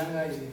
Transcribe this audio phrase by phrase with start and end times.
[0.00, 0.49] 两个一。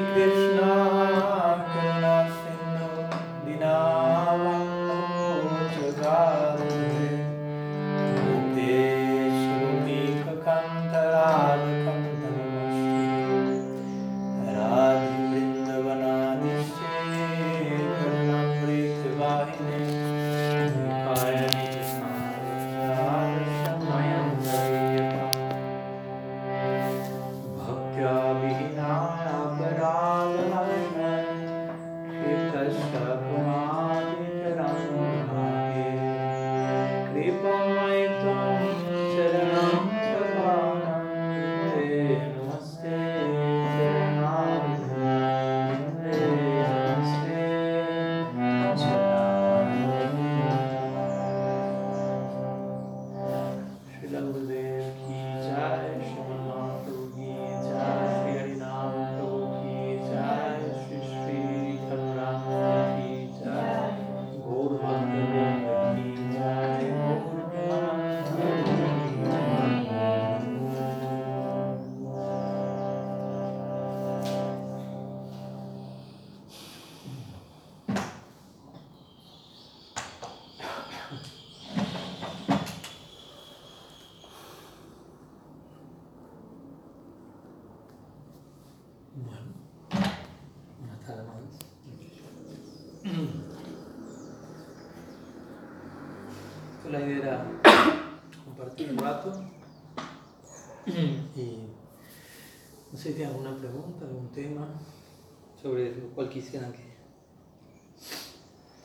[0.00, 0.39] La
[103.24, 104.68] alguna pregunta, algún tema
[105.60, 106.94] sobre lo cual quisieran que,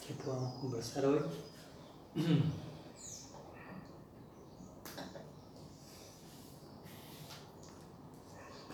[0.06, 1.20] que podamos conversar hoy.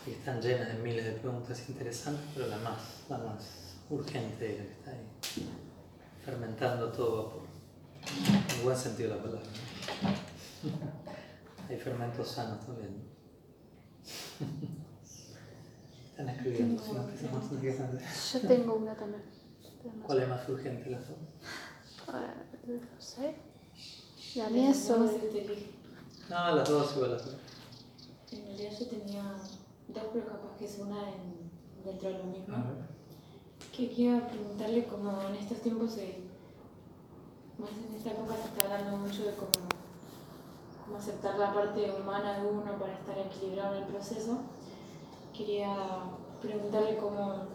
[0.07, 4.57] Y están llenas de miles de preguntas interesantes, pero la más, la más urgente es
[4.57, 5.07] la que está ahí,
[6.25, 7.41] fermentando todo vapor.
[8.57, 9.49] En buen sentido de la palabra.
[11.69, 13.03] Hay fermentos sanos también.
[18.33, 19.23] Yo tengo una también.
[20.05, 21.17] ¿Cuál es más urgente las dos?
[22.67, 23.35] no sé.
[24.35, 25.09] La mía son.
[26.29, 27.35] No, las dos igual las dos.
[28.31, 29.23] En realidad yo tenía
[29.87, 31.51] dos, pero capaz que es una en,
[31.83, 32.55] dentro de lo mismo.
[33.75, 36.31] Que quería preguntarle cómo en estos tiempos se
[37.57, 39.51] más en esta época se está hablando mucho de cómo,
[40.83, 44.39] cómo aceptar la parte humana de uno para estar equilibrado en el proceso.
[45.31, 45.75] Quería
[46.41, 47.45] preguntarle cómo,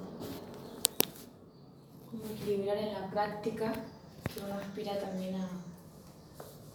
[2.11, 5.49] cómo equilibrar en la práctica, que uno aspira también a,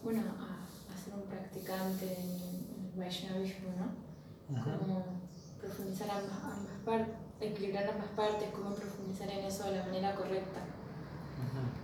[0.03, 4.61] bueno, a, ser un practicante en, el Vaishnavismo, ¿no?
[4.77, 5.05] Cómo
[5.59, 10.59] profundizar ambas, ambas partes, equilibrar ambas partes, cómo profundizar en eso de la manera correcta.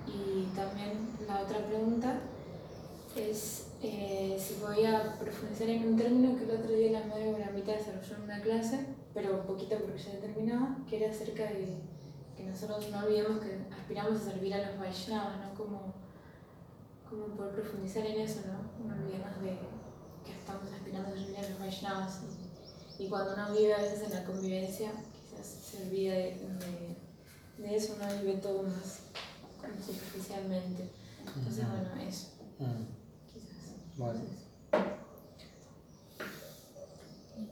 [0.05, 2.19] Y también la otra pregunta
[3.15, 7.71] es eh, si podía profundizar en un término que el otro día la madre Gramita
[7.71, 8.85] desarrolló en una clase,
[9.17, 11.79] pero un poquito porque ya terminaba, que era acerca de
[12.35, 15.55] que nosotros no olvidemos que aspiramos a servir a los Vaishnavas, ¿no?
[15.55, 15.93] Como,
[17.09, 18.85] como poder profundizar en eso, ¿no?
[18.87, 19.57] No olvidemos de
[20.23, 22.19] que estamos aspirando a servir a los Vaishnavas
[22.99, 26.35] y, y cuando uno vive a veces en la convivencia, quizás se olvida de,
[27.57, 28.99] de, de eso, uno vive todo más
[29.83, 30.91] superficialmente.
[31.35, 32.27] Entonces, bueno, eso,
[32.59, 32.85] Mm.
[33.33, 33.97] quizás.
[33.97, 34.19] Bueno.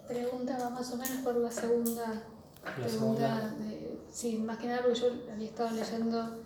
[0.07, 2.21] Preguntaba más o menos por la segunda
[2.63, 2.91] La pregunta.
[2.91, 3.55] segunda.
[3.59, 6.43] De, sí, más que nada porque yo había estado leyendo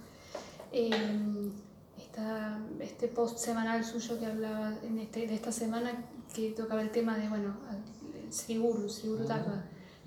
[0.71, 1.51] eh,
[1.97, 5.91] esta- este post semanal suyo que hablaba en este, de esta semana
[6.33, 7.55] que tocaba el tema de, bueno,
[8.25, 9.63] el Sri Guru, Sri Guru Tattva,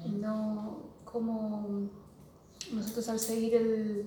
[0.06, 1.88] no cómo
[2.72, 4.06] nosotros al seguir el,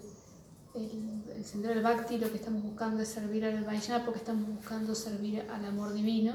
[0.74, 4.48] el, el sendero del Bhakti lo que estamos buscando es servir al Vaishnava porque estamos
[4.48, 6.34] buscando servir al amor divino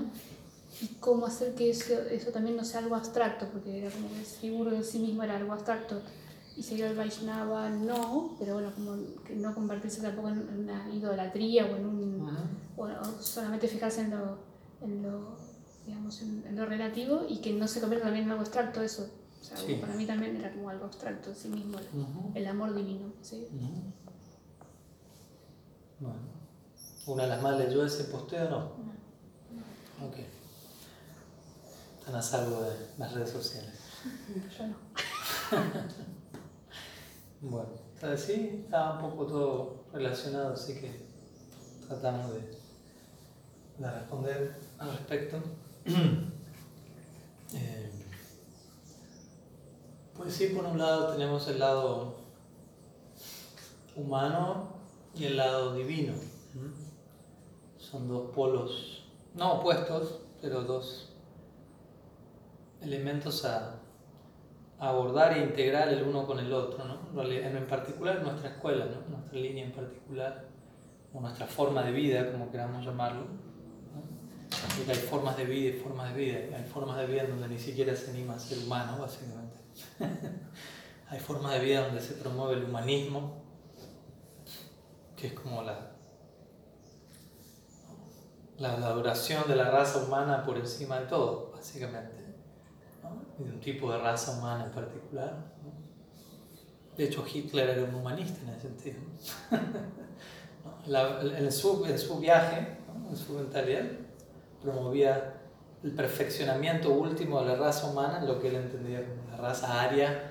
[0.83, 4.19] y cómo hacer que eso, eso también no sea algo abstracto, porque era como que
[4.21, 6.01] el Sri Guru en sí mismo era algo abstracto
[6.57, 11.67] y seguir al Vaishnava no, pero bueno, como que no convertirse tampoco en una idolatría
[11.67, 12.33] o en un Ujú.
[12.79, 14.39] o, o solamente fijarse en lo,
[14.83, 15.37] en lo,
[15.87, 19.09] digamos, en, en lo relativo y que no se convierta también en algo abstracto eso.
[19.41, 19.75] O sea, Sí.
[19.81, 21.79] para mí también era como algo abstracto en sí mismo,
[22.35, 23.13] el, amor divino.
[23.23, 23.47] ¿sí?
[25.99, 26.17] Bueno.
[27.07, 28.59] ¿Una de las más leyó ese posteo o no?
[30.07, 30.17] Ok.
[32.01, 33.79] Están a salvo de las redes sociales.
[34.59, 34.77] Yo no.
[37.43, 41.07] Bueno, entonces sí, está un poco todo relacionado, así que
[41.89, 42.41] tratamos de,
[43.79, 45.37] de responder al respecto.
[47.53, 47.91] Eh,
[50.17, 52.15] pues sí, por un lado tenemos el lado
[53.97, 54.69] humano
[55.17, 56.13] y el lado divino.
[57.77, 59.03] Son dos polos,
[59.35, 61.10] no opuestos, pero dos
[62.83, 63.77] elementos a,
[64.79, 67.23] abordar e integrar el uno con el otro, ¿no?
[67.23, 68.87] En particular nuestra escuela.
[69.09, 70.47] Nuestra línea en particular,
[71.13, 73.27] o nuestra forma de vida, como queramos llamarlo.
[73.27, 74.91] ¿no?
[74.91, 76.57] Hay formas de vida y formas de vida.
[76.57, 79.59] Hay formas de vida donde ni siquiera se anima a ser humano, básicamente.
[81.09, 83.43] hay formas de vida donde se promueve el humanismo,
[85.15, 85.91] que es como la,
[88.57, 92.20] la adoración de la raza humana por encima de todo, básicamente.
[93.41, 95.35] Y de un tipo de raza humana en particular.
[96.97, 99.01] De hecho, Hitler era un humanista en ese sentido.
[100.87, 102.77] en, su, en su viaje,
[103.09, 103.85] en su mentalidad,
[104.63, 105.35] promovía
[105.83, 110.31] el perfeccionamiento último de la raza humana, lo que él entendía como la raza aria,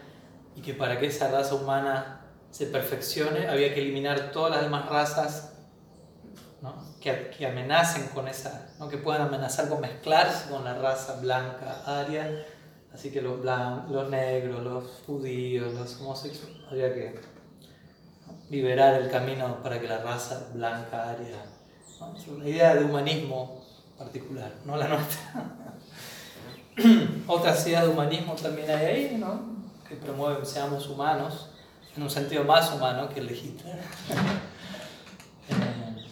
[0.55, 4.89] y que para que esa raza humana se perfeccione había que eliminar todas las demás
[4.89, 5.53] razas
[6.99, 8.89] que, que amenacen con esa, ¿no?
[8.89, 12.45] que puedan amenazar con mezclarse con la raza blanca aria,
[12.93, 17.19] así que los, blan- los negros, los judíos, los homosexuales, había que
[18.49, 21.37] liberar el camino para que la raza blanca aria.
[22.15, 23.63] Es una idea de humanismo
[23.97, 25.51] particular, no la nuestra.
[27.27, 29.59] Otras ideas de humanismo también hay ahí, ¿no?
[29.87, 31.49] que promueven seamos humanos,
[31.97, 33.79] en un sentido más humano que el de Hitler.
[35.49, 36.05] Eh,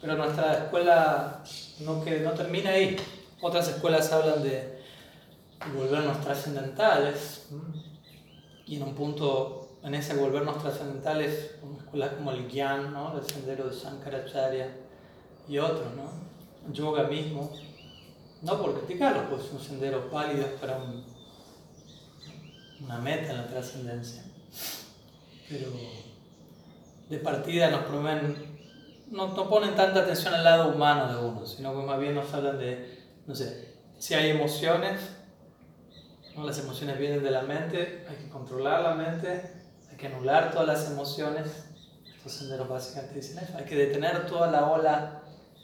[0.00, 1.42] Pero nuestra escuela
[1.80, 2.96] no, que, no termina ahí.
[3.40, 4.75] Otras escuelas hablan de
[5.74, 7.46] volvernos trascendentales.
[8.66, 13.16] Y en un punto, en ese volvernos trascendentales, una escuela como el Gyan, ¿no?
[13.18, 14.68] el sendero de Shankaracharya
[15.48, 16.72] y otros, ¿no?
[16.72, 17.52] yoga mismo.
[18.42, 21.04] No por criticarlos, pues son senderos válidos para un-
[22.84, 24.22] una meta en la trascendencia.
[25.48, 25.68] Pero
[27.08, 28.56] de partida nos promueven
[29.10, 32.32] no, no ponen tanta atención al lado humano de uno, sino que más bien nos
[32.34, 35.00] hablan de, no sé, si hay emociones,
[36.36, 36.44] ¿no?
[36.44, 39.50] las emociones vienen de la mente, hay que controlar la mente,
[39.90, 41.64] hay que anular todas las emociones.
[42.04, 45.22] Estos senderos básicamente dicen eso, hay que detener toda la ola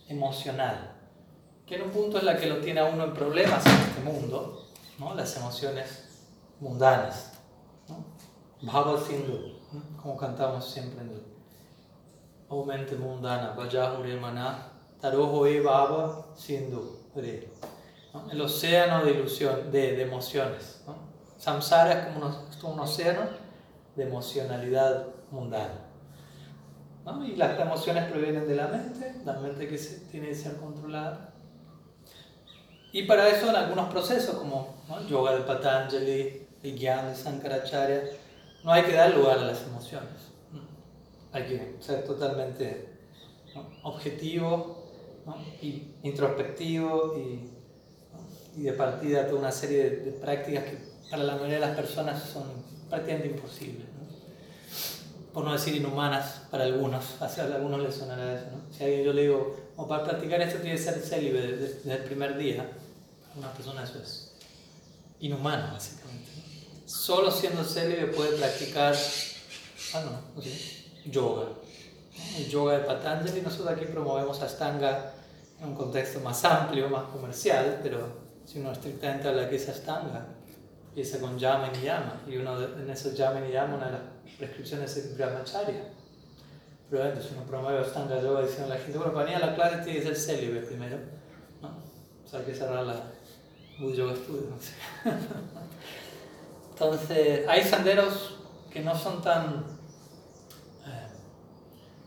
[0.09, 0.93] emocional,
[1.67, 4.01] que en un punto es la que lo tiene a uno en problemas en este
[4.01, 4.67] mundo,
[4.99, 5.15] ¿no?
[5.15, 6.05] las emociones
[6.61, 7.33] mundanas.
[7.89, 8.05] ¿no?
[8.63, 9.97] Bhava Sindhu, ¿no?
[10.01, 11.23] como cantamos siempre en el
[12.49, 16.99] O mente mundana, Vajahure Mana, Tarojo e Baba Sindhu.
[18.13, 18.31] ¿No?
[18.31, 20.83] El océano de ilusión, de, de emociones.
[20.87, 20.97] ¿no?
[21.39, 23.23] Samsara es como un, es como un océano
[23.97, 25.81] de emocionalidad mundana.
[27.05, 27.25] ¿no?
[27.27, 31.33] Y las emociones provienen de la mente, la mente que se, tiene que ser controlada.
[32.93, 34.77] Y para eso en algunos procesos como
[35.09, 38.03] yoga de Patanjali, el Gyan de Sankaracharya,
[38.63, 40.31] no hay que dar lugar a las emociones.
[41.33, 42.89] Hay que ser totalmente
[43.83, 44.85] objetivo
[45.27, 45.37] ¿no?
[45.61, 47.52] y introspectivo y,
[48.57, 50.79] y, de partida toda una serie de, de, prácticas que
[51.11, 52.45] para la mayoría de las personas son
[52.89, 53.87] prácticamente imposibles.
[53.87, 55.33] ¿no?
[55.33, 58.47] Por no decir inhumanas para algunos, a algunos les sonará eso.
[58.53, 58.75] ¿no?
[58.75, 61.75] Si a alguien yo le digo, o para practicar esto tiene que ser célibe desde,
[61.75, 62.71] desde el primer día,
[63.29, 64.35] para una persona eso es
[65.21, 66.31] inhumano básicamente.
[66.87, 68.95] Solo siendo célibe puede practicar,
[69.95, 70.43] ah no,
[71.11, 71.49] yoga
[72.37, 73.41] el yoga de Patanjali.
[73.41, 75.13] Nosotros aquí promovemos Ashtanga
[75.61, 78.22] en un contexto más amplio, más comercial, pero
[78.53, 79.83] si uno estrictamente habla que es
[80.89, 84.03] empieza con Yama y Yama, y uno en esos Yama y Yama, una de las
[84.37, 85.85] prescripciones es Brahmacharya.
[86.91, 90.01] Pero si uno promueve Ashtanga Yoga diciendo a la gente, bueno, para a la tiene
[90.01, 90.99] que ser célibe primero,
[91.63, 91.69] ¿no?
[91.69, 92.97] O sea, hay que cerrar la
[93.79, 94.49] Bull Yoga Studio.
[96.73, 98.37] Entonces, hay senderos
[98.71, 99.65] que no son tan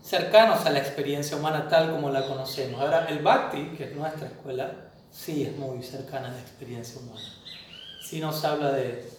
[0.04, 2.80] cercanos a la experiencia humana tal como la conocemos.
[2.80, 7.22] Ahora, el Bhakti, que es nuestra escuela, sí es muy cercana a la experiencia humana.
[8.04, 9.10] Sí nos habla de,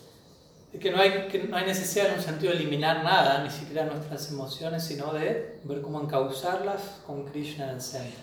[0.81, 3.87] que, no hay, que no hay necesidad en un sentido de eliminar nada, ni siquiera
[3.87, 8.21] nuestras emociones, sino de ver cómo encauzarlas con Krishna en el centro.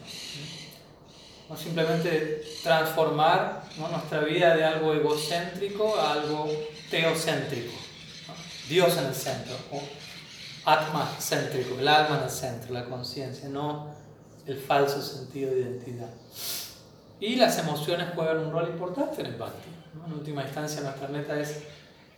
[1.49, 6.49] No simplemente transformar nuestra vida de algo egocéntrico a algo
[6.89, 7.73] teocéntrico.
[8.69, 9.55] Dios en el centro.
[9.71, 9.81] O
[10.65, 13.93] Atma céntrico, el alma en el centro, la conciencia, no
[14.47, 16.09] el falso sentido de identidad.
[17.23, 19.69] Y las emociones juegan un rol importante en el Bhakti.
[19.93, 20.05] ¿no?
[20.07, 21.63] En última instancia, nuestra meta es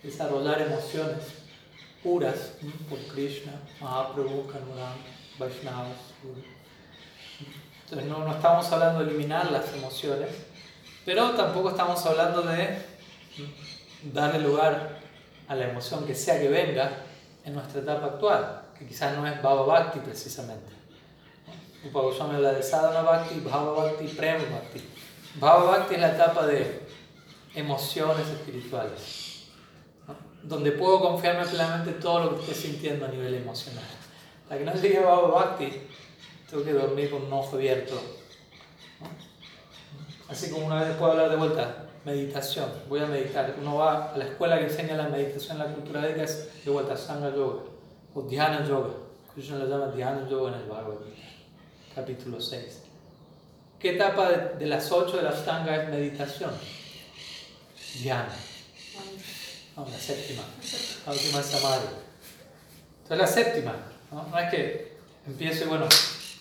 [0.02, 1.18] desarrollar emociones
[2.02, 2.54] puras
[2.90, 4.98] por Krishna, Mahaprabhu, Kanuram,
[5.38, 6.00] Vaishnavas.
[7.84, 10.30] Entonces, no, no estamos hablando de eliminar las emociones,
[11.06, 12.76] pero tampoco estamos hablando de
[14.12, 14.98] darle lugar
[15.48, 16.90] a la emoción que sea que venga
[17.44, 20.74] en nuestra etapa actual, que quizás no es Baba Bhakti precisamente.
[21.86, 24.95] Upa Goswami habla de Sadhana Bhakti, Bhava Bhakti, Prema Bhakti.
[25.40, 26.80] Bhava es la etapa de
[27.56, 29.48] emociones espirituales,
[30.44, 33.84] donde puedo confiarme plenamente todo lo que esté sintiendo a nivel emocional.
[34.50, 38.02] La que no llegue a Bhava tengo que dormir con un ojo abierto.
[40.30, 43.56] Así como una vez puedo hablar de vuelta, meditación, voy a meditar.
[43.60, 46.72] Uno va a la escuela que enseña la meditación en la cultura védica, es de
[46.72, 47.64] vuelta Sangha Yoga
[48.14, 48.94] o Dhyana Yoga.
[49.34, 50.96] Krishna lo llama Dhyana Yoga en el Bhagavad
[51.94, 52.85] capítulo 6.
[53.80, 56.52] ¿Qué etapa de, las ocho de la Ashtanga es meditación?
[57.96, 58.34] Dhyana.
[59.76, 60.44] No, la séptima.
[61.06, 61.88] La última es Samadhi.
[63.04, 63.76] Entonces la séptima,
[64.12, 64.40] ¿no?
[64.40, 65.88] es que empiezo y bueno,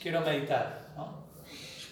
[0.00, 0.88] quiero meditar.
[0.96, 1.24] ¿no?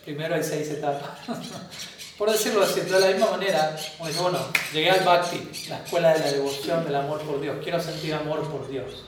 [0.05, 1.11] Primero hay seis etapas.
[2.19, 4.39] Por decirlo así, de la misma manera, bueno,
[4.73, 8.49] llegué al Bhakti, la escuela de la devoción, del amor por Dios, quiero sentir amor
[8.49, 9.05] por Dios.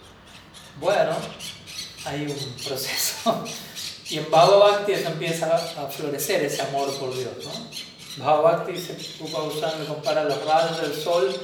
[0.81, 1.12] Bueno,
[2.07, 3.44] hay un proceso.
[4.14, 7.33] Y en Bhakti eso empieza a florecer ese amor por Dios.
[7.44, 8.24] ¿no?
[8.24, 11.35] Bhava Bhakti se ocupa usando, compara los rayos del sol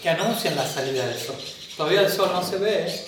[0.00, 1.36] que anuncian la salida del sol.
[1.76, 3.04] Todavía el sol no se ve,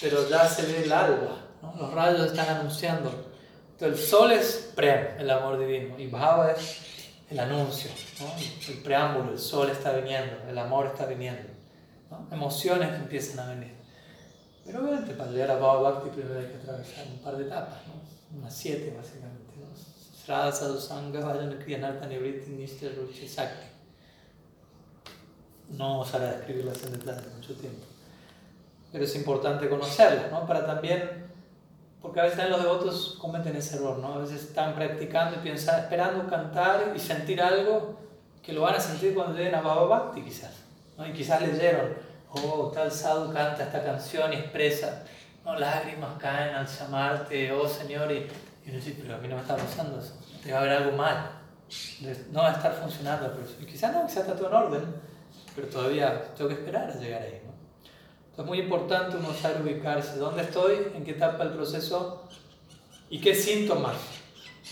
[0.00, 1.44] pero ya se ve el alba.
[1.60, 1.74] ¿no?
[1.78, 3.34] Los rayos están anunciando
[3.74, 6.78] entonces el sol es Prem, el amor divino, y Bhava es
[7.28, 8.32] el anuncio, ¿no?
[8.68, 11.42] el preámbulo, el sol está viniendo, el amor está viniendo,
[12.08, 12.28] ¿no?
[12.30, 13.83] emociones que empiezan a venir.
[14.64, 17.78] Pero obviamente para llegar a Bhava Bhakti primero hay que atravesar un par de etapas,
[17.86, 18.38] ¿no?
[18.38, 19.52] unas siete básicamente.
[19.58, 19.66] ¿no?
[20.16, 23.66] Srada Sadhusanga Vajana Kriyanartha Nivritti Nishta Ruchi Sakti.
[25.70, 27.84] No a describirlas en detalle mucho tiempo.
[28.92, 30.46] Pero es importante conocerlas, ¿no?
[30.46, 31.24] Para también
[32.04, 34.12] porque a veces los devotos cometen ese error, ¿no?
[34.12, 37.98] A veces están practicando y piensan, esperando cantar y sentir algo
[38.42, 40.52] que lo van a sentir cuando lleguen a Baba Bhakti quizás.
[40.98, 41.06] ¿no?
[41.06, 41.94] Y quizás leyeron,
[42.42, 45.04] oh, tal sadhu canta esta canción y expresa,
[45.44, 48.26] no, lágrimas caen al llamarte, oh Señor, y,
[48.64, 50.72] y uno dice, pero a mí no me está pasando eso, te va a haber
[50.72, 51.30] algo mal,
[52.32, 54.84] no va a estar funcionando, pero quizás no, quizás está todo en orden,
[55.54, 57.40] pero todavía tengo que esperar a llegar ahí.
[57.44, 57.52] ¿no?
[58.30, 62.28] Entonces es muy importante uno saber ubicarse, dónde estoy, en qué etapa del proceso
[63.08, 63.96] y qué síntomas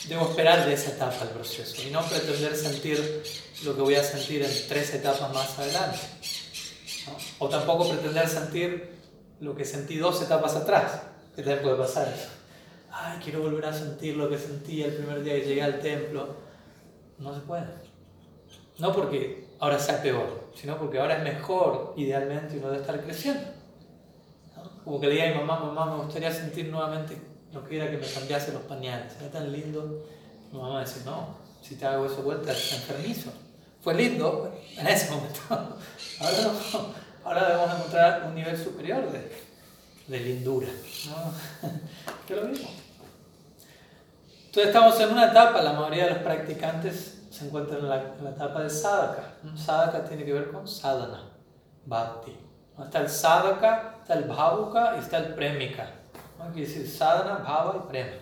[0.09, 3.23] debo esperar de esa etapa del proceso y no pretender sentir
[3.65, 6.01] lo que voy a sentir en tres etapas más adelante.
[7.07, 7.17] ¿No?
[7.39, 8.93] O tampoco pretender sentir
[9.41, 11.03] lo que sentí dos etapas atrás,
[11.35, 12.29] que también puede pasar eso.
[12.91, 16.37] Ay, quiero volver a sentir lo que sentí el primer día que llegué al templo.
[17.19, 17.67] No se puede.
[18.79, 23.43] No porque ahora sea peor, sino porque ahora es mejor, idealmente, uno debe estar creciendo.
[24.57, 24.85] ¿no?
[24.85, 27.17] Como que le diga a mi mamá, mamá, me gustaría sentir nuevamente
[27.53, 29.15] lo que era que me cambiase los pañales.
[29.21, 30.05] Era tan lindo.
[30.51, 33.33] Mi mamá dice, no, si te hago eso vuelta, es enfermizo.
[33.83, 35.41] Fue lindo en ese momento.
[36.21, 36.53] Ahora.
[37.25, 39.33] Ahora debemos encontrar un nivel superior de,
[40.09, 40.69] de lindura.
[41.09, 41.69] ¿no?
[42.27, 42.69] que lo mismo.
[44.47, 48.25] Entonces estamos en una etapa, la mayoría de los practicantes se encuentran en la, en
[48.25, 49.35] la etapa de sadhaka.
[49.57, 51.31] Sadhaka tiene que ver con sadhana,
[51.87, 52.37] bhakti.
[52.85, 55.89] Está el sadhaka, está el bhavuka y está el premika.
[56.39, 56.53] ¿no?
[56.53, 58.17] Quiere decir sadhana, bhava y prema.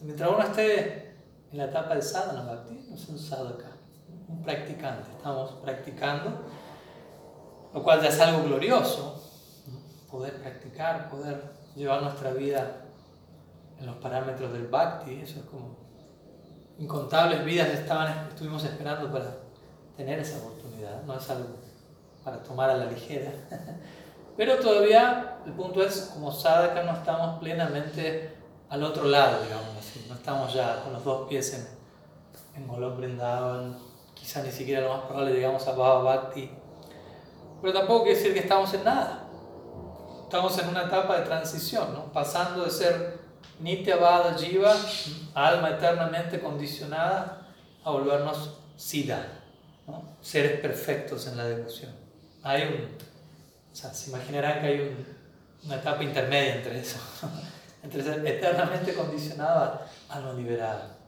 [0.00, 1.14] Mientras uno esté
[1.52, 3.70] en la etapa de sadhana bhakti, no es un sadhaka,
[4.28, 5.10] un practicante.
[5.16, 6.42] Estamos practicando,
[7.72, 9.22] lo cual ya es algo glorioso.
[10.10, 12.84] Poder practicar, poder llevar nuestra vida
[13.78, 15.76] en los parámetros del bhakti, eso es como
[16.78, 19.36] incontables vidas estaban, estuvimos esperando para
[19.96, 21.56] tener esa oportunidad, no es algo
[22.24, 23.32] para tomar a la ligera.
[24.36, 28.32] Pero todavía el punto es, como sadhaka no estamos plenamente
[28.68, 32.98] al otro lado, digamos así, no estamos ya con los dos pies en, en Golok
[34.28, 36.50] quizá ni siquiera lo más probable llegamos a Bhava Bhakti,
[37.62, 39.26] pero tampoco quiere decir que estamos en nada.
[40.24, 42.12] Estamos en una etapa de transición, ¿no?
[42.12, 43.20] pasando de ser
[43.58, 44.76] Nityavada Jiva,
[45.32, 47.48] alma eternamente condicionada,
[47.82, 49.26] a volvernos Siddha,
[49.86, 50.02] ¿no?
[50.20, 51.92] seres perfectos en la devoción.
[52.42, 52.96] Hay un,
[53.72, 55.06] o sea, se imaginarán que hay un,
[55.64, 56.98] una etapa intermedia entre eso,
[57.82, 60.98] entre ser eternamente condicionado a alma liberada.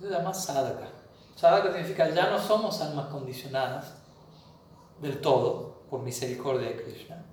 [0.00, 0.97] Eso se llama sadhaka.
[1.38, 3.94] Sadhaka significa ya no somos almas condicionadas
[5.00, 7.24] del todo por misericordia de Krishna,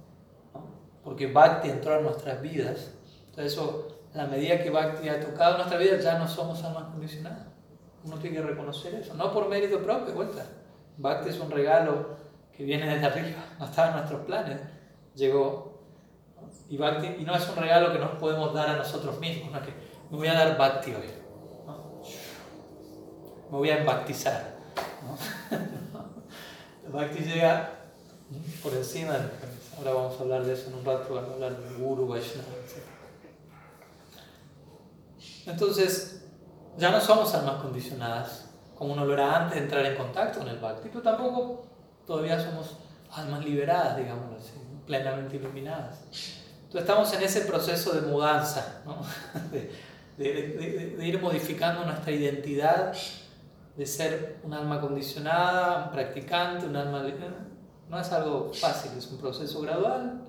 [0.54, 0.64] ¿no?
[1.04, 2.92] porque Bhakti entró en nuestras vidas.
[3.30, 6.84] Entonces eso a la medida que Bhakti ha tocado nuestra vida, ya no somos almas
[6.84, 7.48] condicionadas.
[8.04, 10.46] Uno tiene que reconocer eso, no por mérito propio, vuelta.
[10.98, 12.10] Bhakti es un regalo
[12.56, 14.62] que viene desde arriba, no estaba en nuestros planes,
[15.16, 15.82] llegó.
[16.70, 19.60] Y, Bhakti, y no es un regalo que nos podemos dar a nosotros mismos, no
[19.64, 19.74] que
[20.12, 21.25] me voy a dar Bhakti hoy.
[23.46, 23.52] ¿No?
[23.52, 24.56] Me voy a embactizar.
[25.04, 25.18] ¿no?
[26.96, 27.72] Bhakti llega
[28.64, 29.78] por encima de la cabeza.
[29.78, 32.48] Ahora vamos a hablar de eso en un rato, vamos a hablar de Guru, Vaishnava.
[35.46, 36.24] Entonces,
[36.78, 40.48] ya no somos almas condicionadas, como uno lo era antes de entrar en contacto con
[40.48, 41.66] el Bhakti, pero tampoco
[42.08, 42.78] todavía somos
[43.12, 44.54] almas liberadas, digámoslo así,
[44.86, 46.00] plenamente iluminadas.
[46.64, 49.02] Entonces estamos en ese proceso de mudanza, ¿no?
[49.52, 49.72] de,
[50.18, 52.94] de, de, de, ir modificando nuestra identidad,
[53.78, 57.06] de ser un alma condicionada, un practicante, un alma...
[57.90, 60.22] No es algo fácil, es un proceso gradual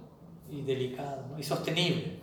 [0.51, 1.39] y delicado ¿no?
[1.39, 2.21] y sostenible.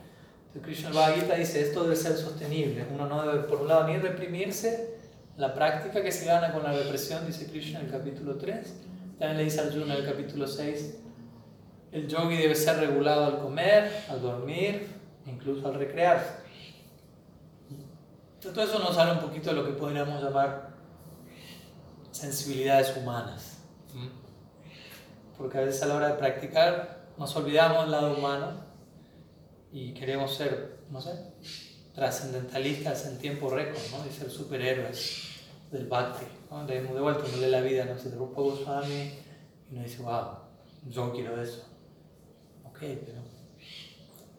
[0.62, 2.86] Krishna Bhagavad Gita dice, esto debe ser sostenible.
[2.94, 5.00] Uno no debe, por un lado, ni reprimirse,
[5.38, 8.82] la práctica que se gana con la represión, dice Krishna en el capítulo 3.
[9.18, 10.98] También le dice Arjuna en el capítulo 6,
[11.92, 14.88] el yogi debe ser regulado al comer, al dormir,
[15.26, 16.44] incluso al recrearse.
[18.36, 20.73] Entonces, todo eso nos habla un poquito de lo que podríamos llamar
[22.14, 23.58] sensibilidades humanas.
[25.38, 28.64] Porque a veces a la hora de practicar nos olvidamos del lado humano
[29.72, 31.12] y queremos ser, no sé,
[31.94, 34.06] trascendentalistas en tiempo récord, ¿no?
[34.08, 35.24] Y ser superhéroes
[35.72, 36.26] del Bhakti.
[36.50, 36.66] ¿no?
[36.66, 39.12] De, de vuelta uno lee la vida, no sé, de Rupa Goswami
[39.70, 40.28] y uno dice, wow,
[40.88, 41.66] yo quiero eso.
[42.66, 43.22] Ok, pero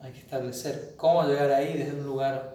[0.00, 2.54] hay que establecer cómo llegar ahí desde un lugar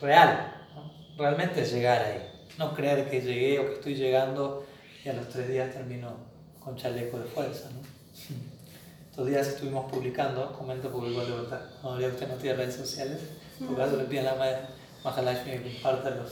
[0.00, 0.92] real, ¿no?
[1.16, 2.27] realmente llegar ahí.
[2.58, 4.66] No creer que llegué o que estoy llegando
[5.04, 6.12] y a los tres días termino
[6.58, 7.70] con chaleco de fuerza.
[7.70, 7.80] ¿no?
[9.10, 13.18] Estos días estuvimos publicando, comento porque igual de vuelta, no usted no tiene redes sociales,
[13.58, 14.68] por caso le piden a la
[15.02, 16.30] Mahalashmi que comparta los,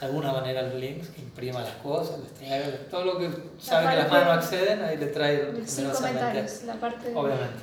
[0.00, 3.90] de alguna manera los links, que imprima las cosas, les traiga todo lo que sabe
[3.90, 7.14] que las manos acceden, ahí le trae Sin comentarios, la parte de...
[7.14, 7.62] Obviamente.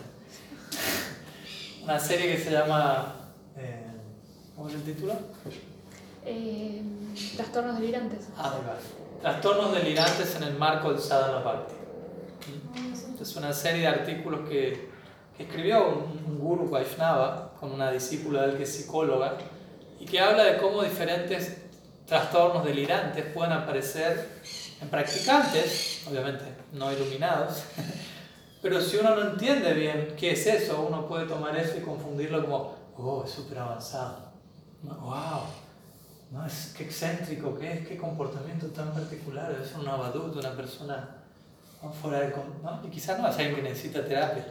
[1.83, 3.15] Una serie que se llama,
[3.57, 3.85] eh,
[4.55, 5.13] ¿cómo es el título?
[6.25, 6.81] Eh,
[7.35, 8.29] trastornos delirantes.
[8.37, 8.53] Ah.
[9.21, 11.75] Trastornos delirantes en el marco del sadhana bhakti.
[13.21, 14.89] Es una serie de artículos que,
[15.37, 19.37] que escribió un, un, guru Vaishnava con una discípula de él que es psicóloga
[19.97, 21.61] y que habla de cómo diferentes
[22.05, 24.41] trastornos delirantes pueden aparecer
[24.81, 27.63] en practicantes, obviamente no iluminados,
[28.61, 32.43] pero si uno no entiende bien qué es eso, uno puede tomar eso y confundirlo
[32.43, 34.33] como, oh, es súper avanzado,
[34.83, 35.43] wow,
[36.33, 41.07] no, es, qué excéntrico, qué, qué comportamiento tan particular, ser un abadut, una persona
[42.01, 42.81] fuera de ¿no?
[42.83, 44.47] Y quizás no es alguien que necesita terapia.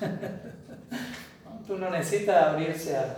[1.66, 3.16] Tú no necesitas abrirse a,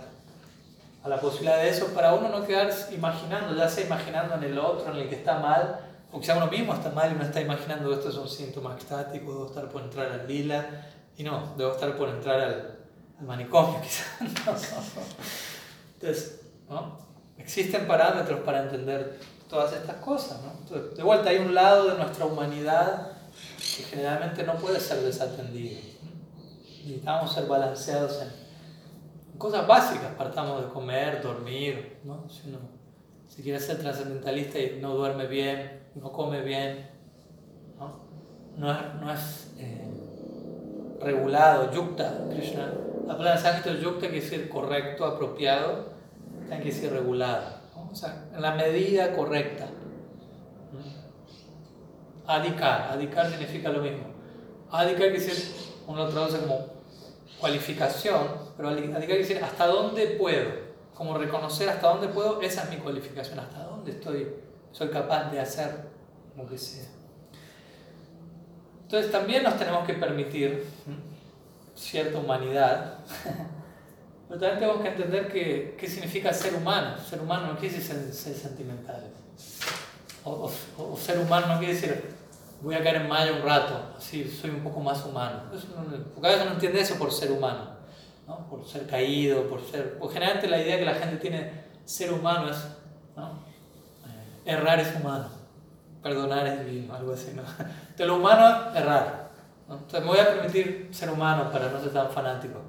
[1.03, 4.59] a, la posibilidad de eso para uno no quedar imaginando, ya sea imaginando en el
[4.59, 5.81] otro, en el que está mal,
[6.13, 8.75] o quizá uno mismo está mal y uno está imaginando que esto es un síntoma
[8.75, 10.85] extático, debo estar por entrar al lila,
[11.17, 12.79] y no, debo estar por entrar al,
[13.19, 14.21] al manicomio quizás.
[15.95, 17.04] Entonces, ¿no?
[17.37, 19.19] Existen parámetros para entender
[19.49, 20.39] todas estas cosas.
[20.95, 23.11] de vuelta, hay un lado de nuestra humanidad
[23.57, 25.79] que generalmente no puede ser desatendido.
[26.61, 28.29] Necesitamos ser balanceados en
[29.37, 32.27] cosas básicas, partamos de comer, dormir, ¿no?
[32.29, 32.59] si, uno,
[33.27, 36.89] Si quiere ser trascendentalista y no duerme bien, no come bien,
[37.77, 38.05] no,
[38.57, 39.87] no es, no es eh,
[41.01, 42.71] regulado, yukta, Krishna.
[43.07, 45.94] La palabra sánscrito yukta quiere decir correcto, apropiado,
[46.47, 47.43] tiene que decir regulado.
[47.91, 49.67] O sea, en la medida correcta.
[52.27, 54.05] Adhikar, adhikar significa lo mismo.
[54.71, 55.55] Adhikar quiere decir,
[55.87, 56.67] uno lo traduce como
[57.39, 58.27] cualificación,
[58.57, 60.51] pero adhikar quiere decir hasta dónde puedo,
[60.93, 64.33] como reconocer hasta dónde puedo, esa es mi cualificación, hasta dónde estoy,
[64.71, 65.71] soy capaz de hacer
[66.35, 66.85] lo que sea.
[68.83, 70.65] Entonces también nos tenemos que permitir
[71.75, 72.99] cierta humanidad,
[74.27, 76.97] pero también tenemos que entender que, qué significa ser humano.
[76.97, 79.03] Ser humano no quiere decir ser, sentimental.
[80.23, 80.49] O,
[80.97, 82.15] ser humano no quiere decir
[82.61, 85.43] voy a caer en mayo un rato, así soy un poco más humano.
[86.13, 87.69] porque a veces no entiende eso por ser humano,
[88.27, 88.47] ¿no?
[88.49, 89.99] por ser caído, por ser...
[89.99, 92.57] Porque generalmente la idea que la gente tiene ser humano es,
[93.15, 93.43] ¿no?
[94.07, 95.27] Eh, errar es humano,
[96.01, 97.43] perdonar es divino, algo así, ¿no?
[97.97, 99.29] De lo humano, errar.
[99.69, 102.61] Entonces me voy a permitir ser humano para no ser tan fanático.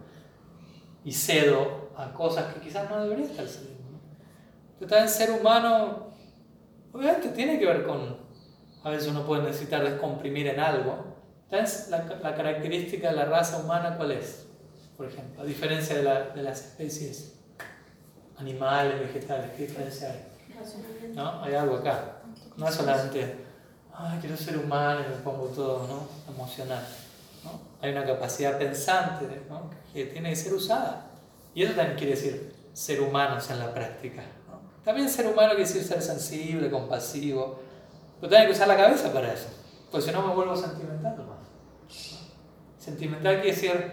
[1.07, 3.99] Y cedo a cosas que quizás no debería estar cediendo.
[4.75, 6.09] Entonces también ser humano,
[6.93, 8.27] obviamente tiene que ver con
[8.87, 11.17] a veces uno puede necesitar descomprimir en algo.
[11.51, 14.47] Entonces, la, la característica de la raza humana, ¿cuál es?
[14.97, 17.35] Por ejemplo, a diferencia de, la, de las especies
[18.37, 21.13] animales, vegetales, ¿qué diferencia hay?
[21.15, 21.43] ¿No?
[21.43, 22.19] Hay algo acá.
[22.57, 23.35] No es solamente,
[23.93, 26.33] ay, quiero ser humano y me pongo todo ¿no?
[26.33, 26.87] emocional.
[27.81, 27.87] ¿No?
[27.87, 29.71] Hay una capacidad pensante ¿no?
[29.93, 31.11] que tiene que ser usada.
[31.55, 34.23] Y eso también quiere decir ser humanos en la práctica.
[34.49, 34.61] ¿no?
[34.85, 37.61] También ser humano quiere decir ser sensible, compasivo,
[38.21, 39.49] pero tengo que usar la cabeza para eso,
[39.91, 41.37] pues si no me vuelvo sentimental nomás.
[42.79, 43.93] Sentimental quiere decir,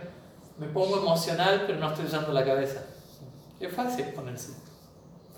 [0.58, 2.82] me pongo emocional pero no estoy usando la cabeza.
[3.60, 4.54] Es fácil ponerse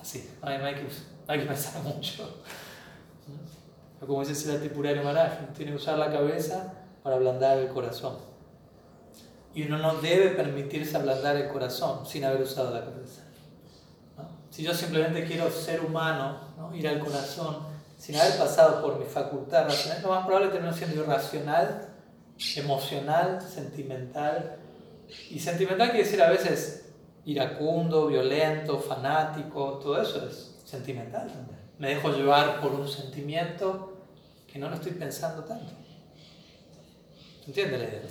[0.02, 0.88] así, no hay, que,
[1.28, 2.42] hay que pensar mucho.
[4.00, 8.18] Como dice Siddhartha Purari Maharaj, tiene que usar la cabeza para ablandar el corazón.
[9.56, 13.24] Y uno no debe permitirse ablandar el corazón sin haber usado la cabeza.
[14.52, 16.76] Si yo simplemente quiero ser humano, ¿no?
[16.76, 17.58] ir al corazón,
[17.98, 21.90] sin haber pasado por mi facultad racional, lo más probable es termino siendo irracional,
[22.58, 24.58] emocional, sentimental.
[25.30, 26.86] Y sentimental quiere decir a veces
[27.26, 31.30] iracundo, violento, fanático, todo eso es sentimental
[31.78, 33.94] Me dejo llevar por un sentimiento
[34.52, 35.74] que no lo estoy pensando tanto.
[37.46, 38.02] ¿Entiendes la idea?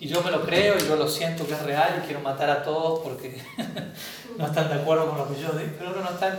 [0.00, 2.50] Y yo me lo creo y yo lo siento que es real y quiero matar
[2.50, 3.40] a todos porque
[4.38, 6.38] no están de acuerdo con lo que yo digo, pero no están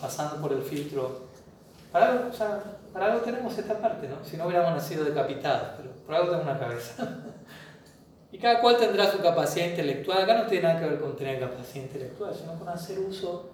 [0.00, 1.28] pasando por el filtro.
[1.92, 4.16] Para algo, o sea, para algo tenemos esta parte, ¿no?
[4.24, 7.08] Si no hubiéramos nacido decapitados, pero por algo tengo una cabeza.
[8.32, 10.22] y cada cual tendrá su capacidad intelectual.
[10.22, 13.50] Acá no tiene nada que ver con tener capacidad intelectual, sino con hacer uso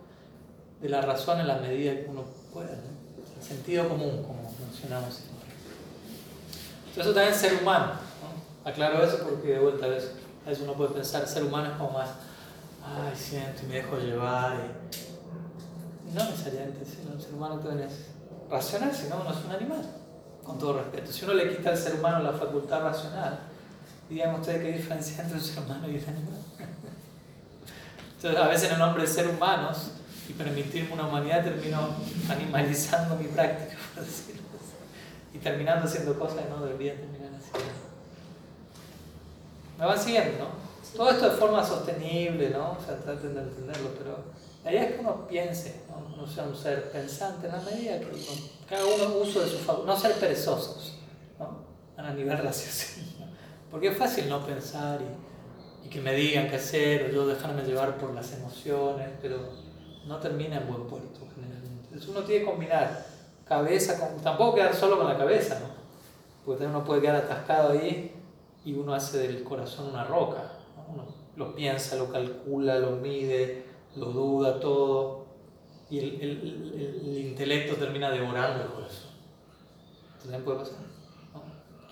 [0.80, 2.70] de la razón en la medida que uno pueda.
[2.70, 5.20] El sentido común, como mencionamos
[6.88, 8.07] Entonces, eso también es ser humano.
[8.64, 8.70] ¿No?
[8.70, 10.12] Aclaro eso porque de vuelta a veces,
[10.46, 12.10] a uno puede pensar ser humano es como más,
[12.84, 14.56] ay, siento y me dejo llevar.
[14.56, 18.06] Y, no necesariamente, sino el ser humano es
[18.50, 19.84] racional, sino uno es un animal,
[20.42, 21.12] con todo respeto.
[21.12, 23.40] Si uno le quita al ser humano la facultad racional,
[24.08, 26.40] díganme ustedes qué diferencia entre un ser humano y un animal.
[28.16, 29.90] Entonces, a veces en nombre de ser humanos
[30.28, 31.90] y permitirme una humanidad, termino
[32.28, 37.87] animalizando mi práctica, por decirlo así, y terminando haciendo cosas que no debería terminar haciendo.
[39.78, 40.96] Me van siguiendo, ¿no?
[40.96, 42.72] Todo esto de forma sostenible, ¿no?
[42.72, 44.18] O sea, traten de entenderlo, pero
[44.64, 46.16] la idea es que uno piense, ¿no?
[46.16, 49.58] no sea un ser pensante en la medida que uno, cada uno uso de su
[49.58, 50.98] favor, no ser perezosos
[51.38, 51.64] ¿no?
[51.96, 53.26] a nivel raciocinio.
[53.70, 57.62] Porque es fácil no pensar y, y, que me digan qué hacer o yo dejarme
[57.62, 59.38] llevar por las emociones, pero
[60.06, 61.84] no termina en buen puerto generalmente.
[61.84, 63.06] Entonces uno tiene que combinar
[63.46, 64.20] cabeza con.
[64.22, 65.68] tampoco quedar solo con la cabeza, ¿no?
[66.44, 68.17] Porque uno puede quedar atascado ahí
[68.64, 70.52] y uno hace del corazón una roca.
[70.92, 71.04] Uno
[71.36, 75.26] lo piensa, lo calcula, lo mide lo duda todo,
[75.90, 79.10] y el, el, el, intelecto termina devorando el corazón.
[80.20, 80.76] También puede pasar.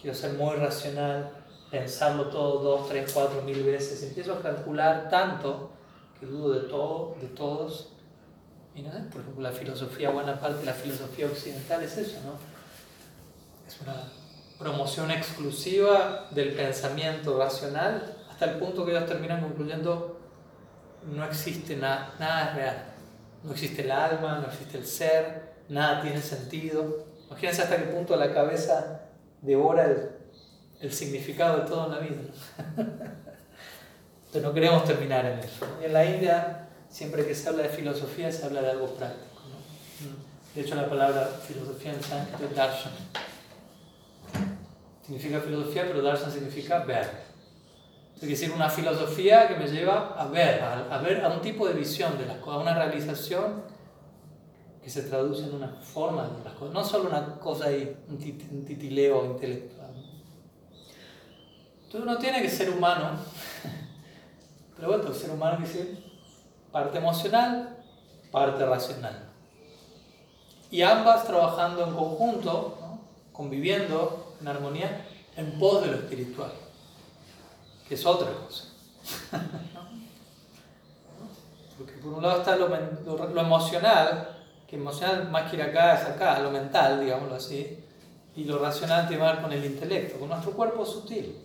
[0.01, 1.31] Quiero ser muy racional,
[1.71, 5.71] pensarlo todo dos, tres, cuatro mil veces, empiezo a calcular tanto
[6.21, 7.89] que dudo de todo, de todos.
[8.75, 12.35] Y no por ejemplo, la filosofía, buena parte de la filosofía occidental es eso, ¿no?
[13.67, 13.95] Es una
[14.59, 20.21] promoción exclusiva del pensamiento racional hasta el punto que ellos terminan concluyendo
[21.05, 22.85] no existe nada, nada es real.
[23.45, 27.07] No existe el alma, no existe el ser, nada tiene sentido.
[27.29, 29.03] Imagínense hasta qué punto la cabeza
[29.41, 30.11] devora el,
[30.81, 32.23] el significado de todo en la vida.
[34.27, 35.67] Entonces no queremos terminar en eso.
[35.81, 39.41] Y en la India siempre que se habla de filosofía se habla de algo práctico.
[39.49, 40.55] ¿no?
[40.55, 42.93] De hecho, la palabra filosofía en sánscrito es darshan.
[45.07, 47.09] Significa filosofía, pero darshan significa ver.
[48.21, 51.75] Es decir, una filosofía que me lleva a ver, a, ver a un tipo de
[51.75, 53.63] visión de las cosas, a una realización
[54.83, 58.65] que se traduce en una forma de las cosas, no solo una cosa ahí, un
[58.65, 59.91] titileo intelectual.
[61.85, 63.11] Entonces uno tiene que ser humano,
[64.77, 65.87] pero bueno, ser humano que ser
[66.73, 67.77] parte emocional,
[68.33, 69.31] parte racional.
[70.71, 72.77] Y ambas trabajando en conjunto,
[73.33, 76.53] conviviendo en armonía, en pos de lo espiritual
[77.89, 78.65] que es otra cosa.
[81.79, 84.29] Porque por un lado está lo, lo, emocional,
[84.67, 87.79] que emocional más que ir acá es acá, lo mental, digámoslo así,
[88.35, 91.37] y lo racional tiene que ver con el intelecto, con nuestro cuerpo sutil.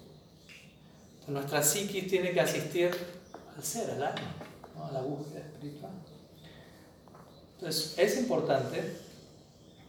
[1.14, 2.92] Entonces, nuestra psiquis tiene que asistir
[3.56, 4.36] al ser, al alma,
[4.88, 5.92] a la búsqueda espiritual.
[7.56, 8.98] Entonces, es importante,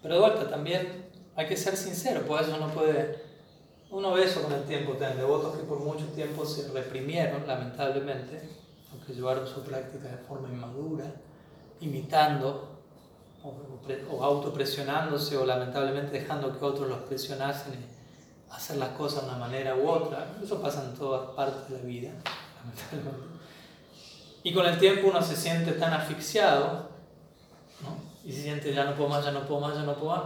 [0.02, 3.32] pero de vuelta también hay que ser sincero, por eso no puede
[3.92, 8.40] uno ve eso con el tiempo, tienen devotos que por mucho tiempo se reprimieron, lamentablemente,
[8.90, 11.04] aunque llevaron su práctica de forma inmadura,
[11.80, 12.80] imitando
[13.44, 19.38] o, autopresionándose o lamentablemente dejando que otros los presionasen y hacer las cosas de una
[19.38, 20.26] manera u otra.
[20.42, 22.10] Eso pasa en todas partes de la vida,
[22.64, 23.32] lamentablemente.
[24.42, 26.88] Y con el tiempo uno se siente tan asfixiado,
[27.82, 27.94] ¿no?
[28.24, 30.24] y se siente ya no puedo más, ya no puedo más, ya no puedo más,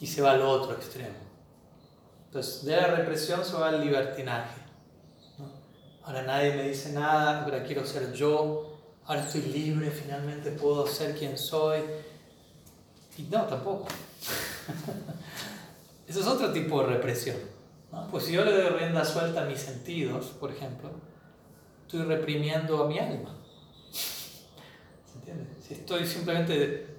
[0.00, 1.16] y se va al otro extremo.
[2.26, 4.60] Entonces, de la represión se va al libertinaje.
[6.04, 11.16] Ahora nadie me dice nada, ahora quiero ser yo, ahora estoy libre, finalmente puedo ser
[11.16, 11.80] quien soy.
[13.18, 13.86] Y no, tampoco.
[16.08, 17.36] Eso es otro tipo de represión.
[18.10, 20.90] Pues si yo le doy rienda suelta a mis sentidos, por ejemplo,
[21.82, 23.36] estoy reprimiendo a mi alma.
[23.92, 25.46] ¿Se entiende?
[25.60, 26.89] Si estoy simplemente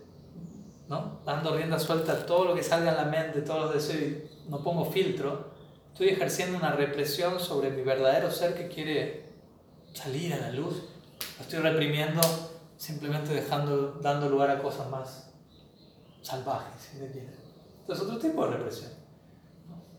[0.92, 1.22] ¿no?
[1.26, 4.62] dando rienda suelta a todo lo que salga en la mente, todos los deseos no
[4.62, 5.52] pongo filtro,
[5.88, 9.32] estoy ejerciendo una represión sobre mi verdadero ser que quiere
[9.94, 10.84] salir a la luz.
[11.38, 12.20] Lo estoy reprimiendo
[12.76, 15.34] simplemente dejando, dando lugar a cosas más
[16.22, 17.30] salvajes, si se quiere.
[17.80, 18.92] Entonces, otro tipo de represión.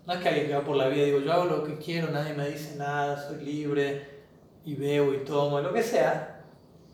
[0.05, 1.78] No es que alguien que va por la vida y digo, yo hago lo que
[1.78, 4.24] quiero, nadie me dice nada, soy libre
[4.66, 6.44] y veo y tomo, lo que sea,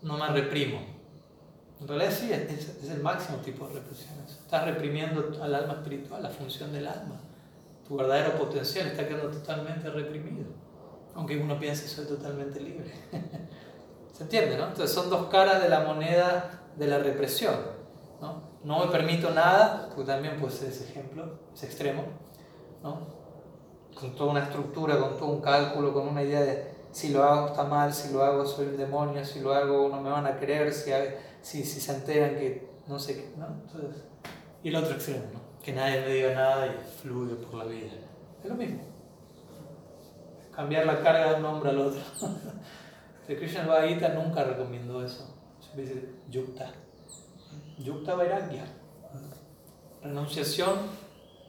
[0.02, 0.97] no me reprimo.
[1.80, 4.14] En realidad sí, es, es el máximo tipo de represión.
[4.26, 7.20] Estás reprimiendo al alma espiritual, la función del alma
[7.88, 10.50] tu verdadero potencial está quedando totalmente reprimido,
[11.14, 12.92] aunque uno piense soy totalmente libre.
[14.12, 14.58] ¿Se entiende?
[14.58, 14.68] No?
[14.68, 17.54] Entonces son dos caras de la moneda de la represión.
[18.20, 18.42] ¿no?
[18.62, 22.02] no me permito nada, porque también puede ser ese ejemplo, ese extremo,
[22.82, 23.16] ¿no?
[23.94, 27.48] con toda una estructura, con todo un cálculo, con una idea de si lo hago
[27.48, 30.38] está mal, si lo hago soy un demonio, si lo hago no me van a
[30.38, 30.90] creer, si,
[31.48, 33.32] si, se enteran que no sé qué.
[33.36, 33.46] ¿no?
[34.62, 35.24] Y el otro extremo,
[35.62, 37.86] que nadie me diga nada y fluye por la vida.
[38.42, 38.82] Es lo mismo.
[40.54, 42.00] Cambiar la carga de un hombre al otro.
[43.28, 45.36] De Krishna Bhagavad nunca recomiendo eso.
[45.60, 46.72] Se dice yukta.
[47.78, 48.64] Yukta vairagya.
[50.02, 50.78] Renunciación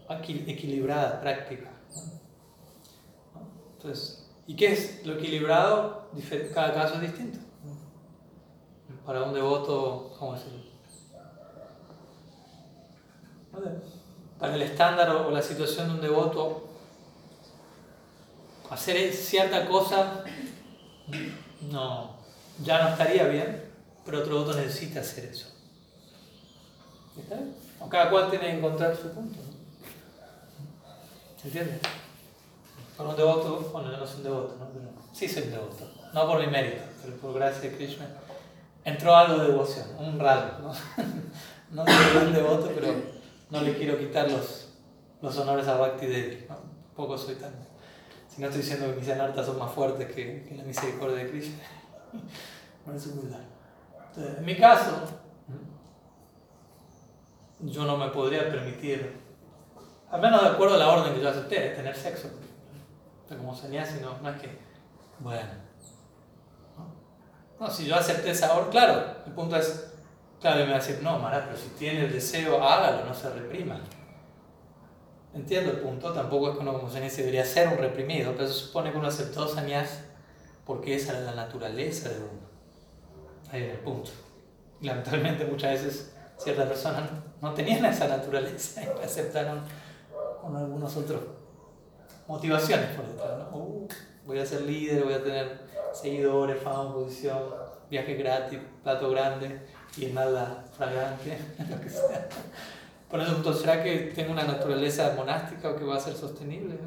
[0.10, 1.72] equilibrada, práctica.
[3.78, 6.10] Entonces, ¿y qué es lo equilibrado?
[6.54, 7.40] Cada caso es distinto.
[9.10, 10.60] Para un devoto, ¿cómo decirlo?
[14.40, 16.70] para el estándar o la situación de un devoto,
[18.70, 20.24] hacer cierta cosa
[21.72, 22.18] no,
[22.64, 23.72] ya no estaría bien,
[24.06, 25.48] pero otro devoto necesita hacer eso.
[27.18, 27.56] ¿Está bien?
[27.90, 29.40] cada cual tiene que encontrar su punto.
[31.42, 31.80] ¿Se entiende?
[32.96, 35.16] Para un devoto, bueno, no soy un devoto, ¿no?
[35.16, 35.90] sí soy un devoto.
[36.14, 38.08] No por mi mérito, pero por gracia de Krishna.
[38.90, 40.52] Entró algo de devoción, un rayo.
[40.64, 40.74] ¿no?
[41.72, 42.92] no soy un devoto, pero
[43.52, 44.70] no le quiero quitar los,
[45.22, 46.46] los honores a Bhakti Devi.
[46.50, 46.56] ¿no?
[46.96, 47.54] Poco soy tan.
[48.28, 51.30] Si no estoy diciendo que mis anartas son más fuertes que, que la misericordia de
[51.30, 51.60] Krishna.
[52.96, 53.42] es humildad.
[54.08, 54.92] Entonces, en mi caso,
[57.60, 59.20] yo no me podría permitir,
[60.10, 62.30] al menos de acuerdo a la orden que yo acepté, tener sexo.
[63.28, 64.50] Pero como sannyasi no, no es que,
[65.20, 65.69] bueno.
[67.60, 67.68] ¿No?
[67.68, 69.90] no, si yo acepté esa orden, claro, el punto es,
[70.40, 73.30] Claro, me va a decir, no, Mara, pero si tiene el deseo, hágalo, no se
[73.30, 73.78] reprima.
[75.34, 78.54] Entiendo el punto, tampoco es que uno como sannyasi debería ser un reprimido, pero se
[78.54, 80.00] supone que uno aceptó sannyas
[80.66, 82.50] porque esa era la naturaleza de uno.
[83.52, 84.12] Ahí es el punto.
[84.82, 87.10] Lamentablemente muchas veces ciertas personas
[87.42, 89.62] no tenían esa naturaleza y aceptaron
[90.42, 91.20] con algunas otras
[92.28, 93.48] motivaciones por detrás.
[93.52, 93.88] Uh,
[94.26, 95.60] voy a ser líder, voy a tener
[95.94, 97.40] seguidores, fama, posición
[97.90, 99.60] viaje gratis, plato grande
[99.98, 101.38] y nada fragante,
[101.70, 102.30] lo que sea.
[103.10, 106.78] Por eso, ¿será que tengo una naturaleza monástica o que va a ser sostenible?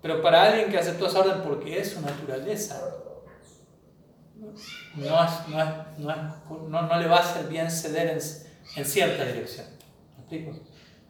[0.00, 2.80] Pero para alguien que aceptó esa orden porque es su naturaleza,
[4.94, 5.26] no,
[5.98, 8.18] no, no, le va a hacer bien ceder en,
[8.76, 9.66] en cierta dirección.
[10.16, 10.58] ¿Me explico?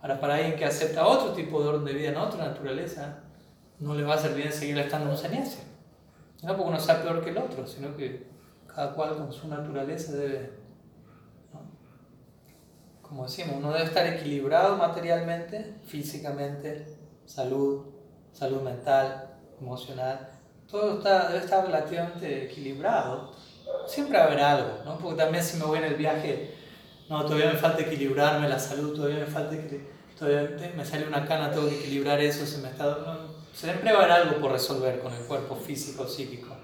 [0.02, 3.20] Ahora, para alguien que acepta otro tipo de orden de vida en otra naturaleza,
[3.78, 5.58] no le va a hacer bien seguir estando en un sannyasi.
[6.42, 8.26] No porque uno sea peor que el otro, sino que
[8.66, 10.52] cada cual con su naturaleza debe,
[13.02, 16.86] como decimos, uno debe estar equilibrado materialmente, físicamente,
[17.26, 17.86] salud,
[18.32, 20.30] salud mental, emocional.
[20.70, 23.32] Todo está, debe estar relativamente equilibrado.
[23.86, 24.98] Siempre va haber algo, ¿no?
[24.98, 26.54] porque también si me voy en el viaje
[27.10, 29.56] no, todavía me falta equilibrarme la salud, todavía me falta
[30.16, 32.96] todavía me sale una cana, tengo que equilibrar eso, se me está,
[33.66, 36.56] siempre va a haber algo por resolver con el cuerpo físico, psíquico.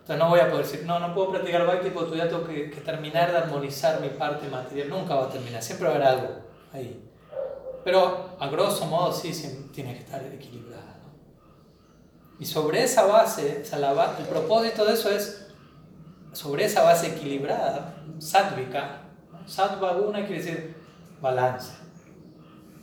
[0.00, 2.82] Entonces no voy a poder decir, no, no puedo practicar Bhakti porque todavía tengo que,
[2.84, 6.28] terminar de armonizar mi parte material, nunca va a terminar, siempre va a haber algo
[6.72, 7.08] ahí.
[7.84, 9.32] Pero a grosso modo sí,
[9.72, 10.98] tiene que estar equilibrada.
[12.38, 15.46] Y sobre esa base, el propósito de eso es,
[16.32, 19.02] sobre esa base equilibrada, sádvica,
[19.46, 20.74] Sattva Guna quiere decir
[21.20, 21.72] balance.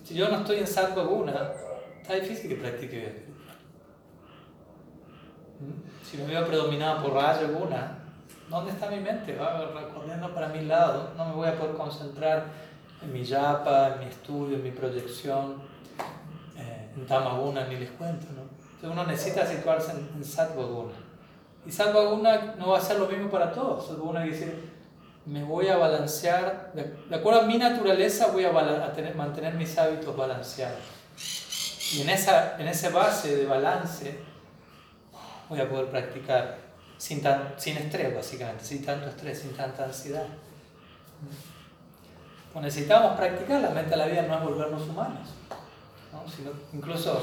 [0.03, 1.51] Si yo no estoy en Sattva Guna,
[2.01, 3.28] está difícil que practique.
[6.10, 7.97] Si me veo predominado por Raja Guna,
[8.49, 9.36] ¿dónde está mi mente?
[9.36, 11.12] Va recorriendo para mi lado.
[11.18, 12.45] No me voy a poder concentrar
[13.01, 15.55] en mi yapa, en mi estudio, en mi proyección,
[16.57, 18.28] eh, en Tamaguna, ni les cuento.
[18.36, 18.43] ¿no?
[18.76, 20.93] Entonces uno necesita situarse en, en Guna.
[21.66, 23.86] Y Sattva Guna no va a ser lo mismo para todos.
[23.86, 24.80] Sattva Guna quiere decir
[25.26, 30.16] me voy a balancear, de, acuerdo a mi naturaleza voy a, tener, mantener mis hábitos
[30.16, 30.80] balanceados.
[31.93, 34.20] Y en esa, en ese base de balance
[35.49, 36.57] voy a poder practicar
[36.97, 40.27] sin, tan, sin estrés, básicamente, sin tanto estrés, sin tanta ansiedad.
[42.53, 45.29] Pues necesitamos practicar, la mente de la vida no es volvernos humanos,
[46.35, 47.21] sino incluso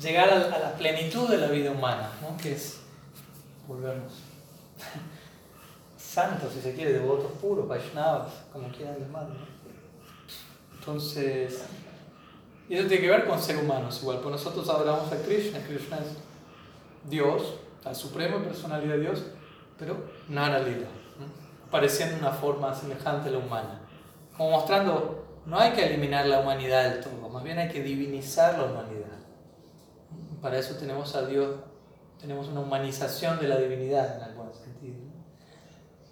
[0.00, 2.36] llegar a, la plenitud de la vida humana, ¿no?
[2.36, 2.80] que es
[3.66, 4.12] volvernos
[5.96, 9.34] santos, si se quiere, devotos puros, Vaishnavas, como quieran llamarlo.
[10.78, 11.64] Entonces,
[12.68, 15.96] y eso tiene que ver con ser humanos igual, pues nosotros hablamos de Krishna, Krishna
[15.96, 16.16] es
[17.04, 19.24] Dios, la suprema personalidad de Dios,
[19.78, 19.96] pero
[20.28, 20.88] Nara Lila,
[21.66, 23.80] apareciendo en una forma semejante a la humana,
[24.36, 28.58] como mostrando, no hay que eliminar la humanidad del todo, más bien hay que divinizar
[28.58, 29.18] la humanidad.
[30.40, 31.56] Para eso tenemos a Dios,
[32.20, 34.96] tenemos una humanización de la divinidad en algún sentido.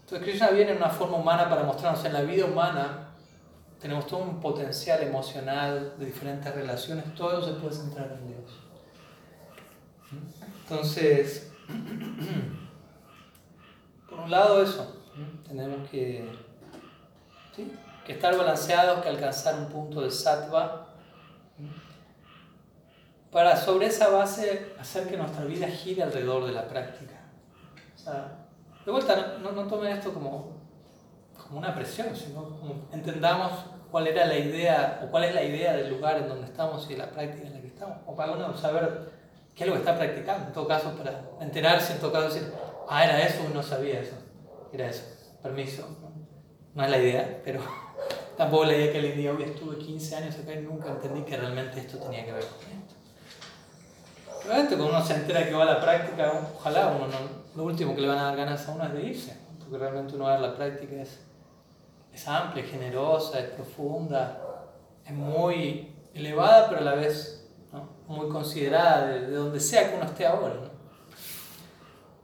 [0.01, 3.13] Entonces Krishna viene en una forma humana para mostrarnos en la vida humana
[3.83, 8.61] tenemos todo un potencial emocional de diferentes relaciones, todo se puede centrar en Dios.
[10.63, 11.53] Entonces,
[14.09, 14.97] por un lado eso,
[15.47, 16.25] tenemos que,
[18.07, 20.89] que estar balanceados, que alcanzar un punto de sattva,
[23.31, 27.15] para sobre esa base hacer que nuestra vida gire alrededor de la práctica.
[28.85, 30.53] De vuelta, no, no tomen esto como,
[31.43, 33.53] como una presión, sino como entendamos
[33.91, 36.97] cuál era la idea o cuál es la idea del lugar en donde estamos y
[36.97, 37.99] la práctica en la que estamos.
[38.07, 39.22] O para uno saber
[39.55, 42.53] qué es lo que está practicando, en todo caso, para enterarse, en todo caso, decir,
[42.89, 44.15] ah, era eso, no sabía eso,
[44.73, 45.05] era eso,
[45.43, 45.87] permiso.
[46.75, 47.61] No, es la idea, pero
[48.37, 51.37] tampoco la idea que le diga, hoy estuve 15 años acá y nunca entendí que
[51.37, 52.95] realmente esto tenía que ver con esto.
[54.47, 57.19] Realmente cuando uno se entera que va a la práctica, ojalá uno no,
[57.55, 60.15] lo último que le van a dar ganas a uno es de irse, porque realmente
[60.15, 61.21] uno va a ver la práctica es,
[62.13, 64.41] es amplia, generosa, es profunda,
[65.05, 67.42] es muy elevada, pero a la vez
[68.07, 70.55] muy considerada de, donde sea que uno esté ahora.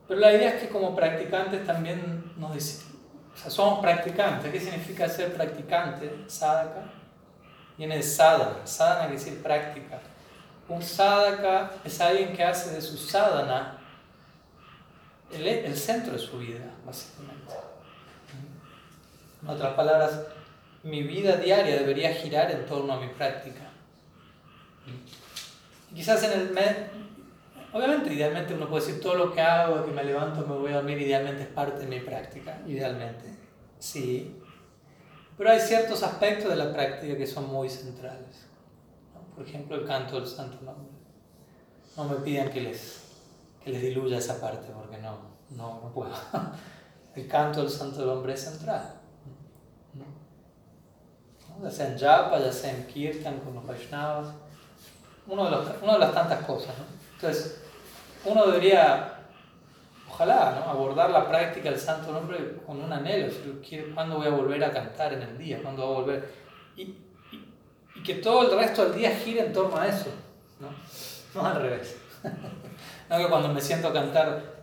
[0.06, 2.88] Pero la idea es que como practicantes también nos decimos,
[3.34, 4.50] o sea, somos practicantes.
[4.50, 6.24] ¿Qué significa ser practicante?
[6.26, 6.90] Sadhaka.
[7.76, 8.66] Viene de sadhana.
[8.66, 10.00] Sadhana quiere decir práctica.
[10.68, 13.78] Un sadhaka es alguien que hace de su sadhana
[15.32, 17.54] el, el centro de su vida, básicamente.
[19.42, 20.22] En otras palabras,
[20.82, 23.67] mi vida diaria debería girar en torno a mi práctica.
[25.98, 26.76] Quizás en el mes,
[27.72, 30.76] obviamente, idealmente uno puede decir todo lo que hago, que me levanto, me voy a
[30.76, 33.24] dormir, idealmente es parte de mi práctica, idealmente,
[33.80, 34.40] sí.
[35.36, 38.46] Pero hay ciertos aspectos de la práctica que son muy centrales.
[39.34, 40.92] Por ejemplo, el canto del Santo Nombre.
[41.96, 43.02] No me pidan que les
[43.64, 45.18] que les diluya esa parte, porque no,
[45.50, 46.14] no, no puedo.
[47.16, 48.94] El canto del santo del hombre es central.
[51.60, 54.28] Ya sea en japa, ya sea en kirtan con los Vaishnavas,
[55.28, 56.76] uno de, los, una de las tantas cosas.
[56.78, 56.84] ¿no?
[57.14, 57.62] Entonces,
[58.24, 59.14] uno debería
[60.10, 60.70] ojalá, ¿no?
[60.70, 63.32] abordar la práctica del santo nombre con un anhelo.
[63.94, 65.60] ¿Cuándo voy a volver a cantar en el día?
[65.62, 66.34] ¿Cuándo voy a volver?
[66.76, 67.54] Y, y,
[67.94, 70.10] y que todo el resto del día gire en torno a eso,
[70.58, 70.68] no,
[71.34, 71.96] no al revés.
[73.10, 74.58] no que cuando me siento a cantar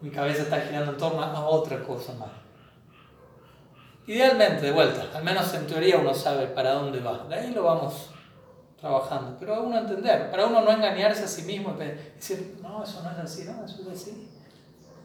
[0.00, 2.30] mi cabeza está girando en torno a otra cosa más.
[4.06, 7.26] Idealmente, de vuelta, al menos en teoría uno sabe para dónde va.
[7.28, 8.09] De ahí lo vamos
[8.80, 9.36] trabajando.
[9.38, 13.10] Pero a uno entender, para uno no engañarse a sí mismo decir, no, eso no
[13.10, 14.28] es así, no, eso es así.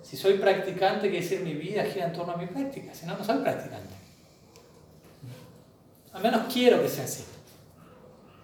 [0.01, 3.17] Si soy practicante, quiere decir mi vida gira en torno a mi práctica, si no,
[3.17, 3.93] no soy practicante.
[6.13, 7.25] Al menos quiero que sea así.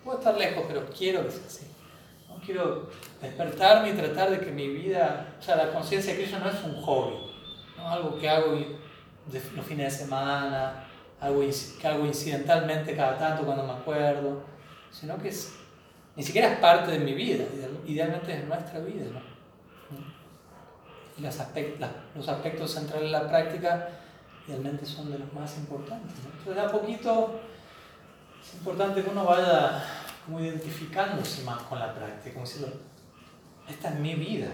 [0.04, 1.68] Puedo estar lejos, pero quiero que sea así.
[2.28, 2.90] No quiero
[3.22, 6.64] despertarme y tratar de que mi vida, o sea, la conciencia de Krishna no es
[6.64, 7.16] un hobby,
[7.78, 7.90] ¿no?
[7.90, 8.54] algo que hago
[9.56, 10.88] los fines de semana,
[11.20, 11.42] algo
[11.80, 14.42] que hago incidentalmente cada tanto cuando me acuerdo,
[14.92, 15.54] sino que es,
[16.16, 17.46] ni siquiera es parte de mi vida,
[17.86, 19.06] idealmente es nuestra vida.
[19.06, 19.22] ¿no?
[21.18, 23.90] Y los aspectos, los aspectos centrales de la práctica
[24.48, 26.16] idealmente son de los más importantes.
[26.24, 26.32] ¿no?
[26.38, 27.40] Entonces, a poquito
[28.42, 29.84] es importante que uno vaya
[30.26, 32.80] como identificándose más con la práctica, como diciendo,
[33.68, 34.48] esta es mi vida,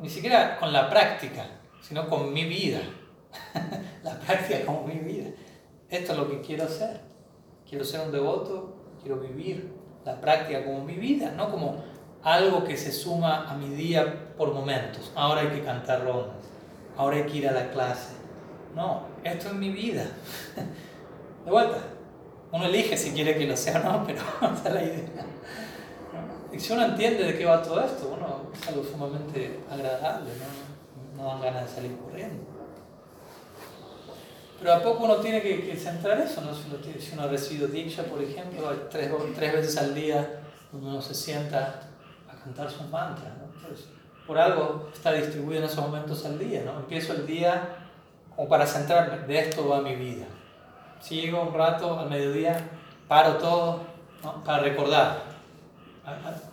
[0.00, 1.46] ni siquiera con la práctica,
[1.80, 2.80] sino con mi vida,
[4.02, 5.30] la práctica como mi vida.
[5.88, 7.00] Esto es lo que quiero hacer.
[7.68, 8.75] Quiero ser un devoto,
[9.06, 9.72] quiero vivir
[10.04, 11.76] la práctica como mi vida, no como
[12.24, 15.12] algo que se suma a mi día por momentos.
[15.14, 16.44] Ahora hay que cantar rondas,
[16.96, 18.14] ahora hay que ir a la clase.
[18.74, 20.04] No, esto es mi vida.
[21.44, 21.78] De vuelta,
[22.50, 24.18] uno elige si quiere que lo sea o no, pero
[24.52, 25.26] esa es la idea.
[26.52, 30.30] Y si uno entiende de qué va todo esto, bueno, es algo sumamente agradable,
[31.16, 31.22] ¿no?
[31.22, 32.55] no dan ganas de salir corriendo.
[34.58, 36.54] Pero a poco uno tiene que, centrar eso, ¿no?
[36.54, 40.40] Si uno, si uno ha recibido dicha, por ejemplo, tres, tres veces al día
[40.72, 41.80] uno se sienta
[42.28, 43.44] a cantar sus mantras, ¿no?
[43.54, 43.86] Entonces,
[44.26, 46.80] por algo está distribuido en esos momentos al día, ¿no?
[46.80, 47.86] Empiezo el día
[48.34, 50.26] como para centrarme, de esto va mi vida.
[51.00, 52.68] Si llego un rato al mediodía,
[53.08, 53.80] paro todo
[54.22, 54.42] ¿no?
[54.44, 55.22] para recordar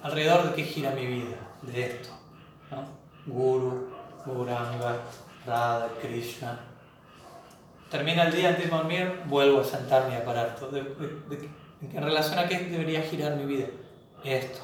[0.01, 2.09] alrededor de qué gira mi vida, de esto.
[2.71, 2.85] ¿no?
[3.25, 3.89] Guru,
[4.25, 4.97] Gauranga,
[5.45, 6.59] Radha, Krishna.
[7.93, 10.75] Termina el día antes de dormir, vuelvo a sentarme y a parar todo.
[10.75, 13.67] en relación a qué debería girar mi vida,
[14.23, 14.61] esto.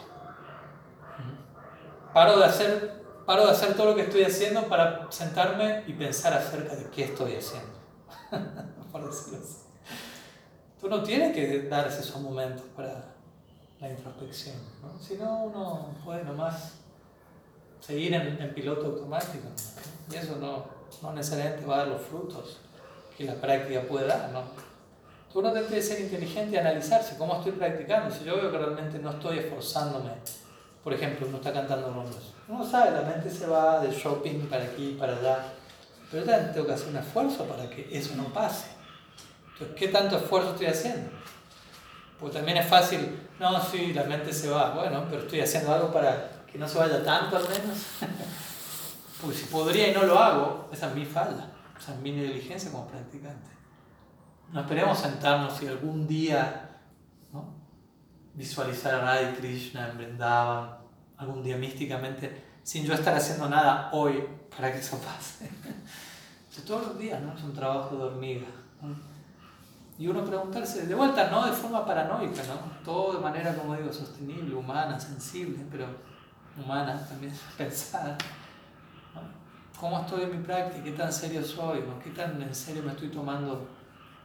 [2.11, 6.33] Paro de hacer paro de hacer todo lo que estoy haciendo para sentarme y pensar
[6.33, 7.69] acerca de qué estoy haciendo.
[8.91, 9.57] Por decirlo así.
[10.81, 13.13] Tú no tienes que darse esos momentos para
[13.79, 14.99] la introspección, ¿no?
[14.99, 16.79] si no uno puede nomás
[17.79, 19.49] seguir en, piloto automático
[20.11, 20.65] y eso no,
[21.03, 22.61] no, necesariamente va a dar los frutos
[23.19, 24.29] que la práctica puede dar.
[24.31, 24.43] ¿no?
[25.31, 28.15] Tú no tienes que ser inteligente y analizarse cómo estoy practicando.
[28.15, 30.11] Si yo veo que realmente no estoy esforzándome,
[30.81, 34.63] por ejemplo, uno está cantando rondas, uno sabe, la mente se va de shopping para
[34.63, 35.43] aquí, para allá,
[36.09, 38.67] pero yo tengo que hacer un esfuerzo para que eso no pase.
[39.51, 41.11] Entonces, ¿qué tanto esfuerzo estoy haciendo?
[42.17, 45.91] Porque también es fácil, no, sí, la mente se va, bueno, pero estoy haciendo algo
[45.91, 47.77] para que no se vaya tanto al menos.
[49.21, 51.49] Porque si podría y no lo hago, esa es mi falda,
[51.79, 53.49] esa es mi negligencia como practicante.
[54.51, 56.69] No esperemos sentarnos y algún día
[57.31, 57.53] ¿no?
[58.33, 60.77] visualizar a Radha Krishna en Vrindavan,
[61.17, 64.23] algún día místicamente, sin yo estar haciendo nada hoy
[64.55, 65.49] para que eso pase.
[66.65, 67.33] todos los días ¿no?
[67.33, 68.47] es un trabajo de hormiga.
[69.97, 72.83] Y uno preguntarse, de vuelta, no de forma paranoica, ¿no?
[72.85, 75.87] Todo de manera, como digo, sostenible, humana, sensible, pero
[76.57, 78.17] humana también, pensar.
[79.79, 80.83] ¿Cómo estoy en mi práctica?
[80.83, 81.83] ¿Qué tan serio soy?
[82.03, 83.67] ¿Qué tan en serio me estoy tomando